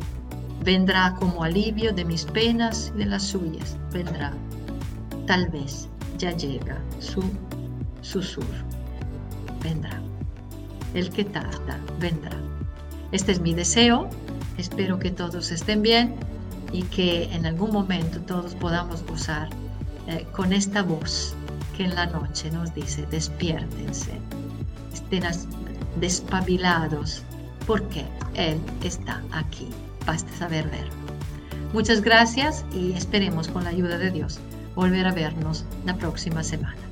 Vendrá 0.64 1.14
como 1.18 1.42
alivio 1.42 1.92
de 1.92 2.04
mis 2.04 2.24
penas 2.24 2.92
y 2.94 2.98
de 2.98 3.06
las 3.06 3.24
suyas. 3.24 3.76
Vendrá. 3.92 4.32
Tal 5.26 5.48
vez 5.48 5.89
ya 6.20 6.36
llega 6.36 6.76
su 6.98 7.22
susurro. 8.02 8.46
Vendrá. 9.62 10.00
El 10.94 11.10
que 11.10 11.24
tarda, 11.24 11.80
vendrá. 11.98 12.36
Este 13.10 13.32
es 13.32 13.40
mi 13.40 13.54
deseo. 13.54 14.08
Espero 14.58 14.98
que 14.98 15.10
todos 15.10 15.50
estén 15.50 15.80
bien 15.80 16.14
y 16.72 16.82
que 16.82 17.24
en 17.32 17.46
algún 17.46 17.72
momento 17.72 18.20
todos 18.20 18.54
podamos 18.54 19.02
gozar 19.06 19.48
eh, 20.06 20.26
con 20.32 20.52
esta 20.52 20.82
voz 20.82 21.34
que 21.76 21.84
en 21.84 21.94
la 21.94 22.06
noche 22.06 22.50
nos 22.50 22.74
dice, 22.74 23.06
despiértense, 23.10 24.12
estén 24.92 25.24
despabilados, 25.98 27.22
porque 27.66 28.04
Él 28.34 28.60
está 28.84 29.22
aquí. 29.32 29.68
Basta 30.06 30.30
saber 30.36 30.68
ver. 30.68 30.88
Muchas 31.72 32.02
gracias 32.02 32.64
y 32.72 32.92
esperemos 32.92 33.48
con 33.48 33.64
la 33.64 33.70
ayuda 33.70 33.96
de 33.96 34.10
Dios 34.10 34.40
volver 34.74 35.06
a 35.06 35.12
vernos 35.12 35.64
la 35.84 35.96
próxima 35.96 36.42
semana. 36.42 36.89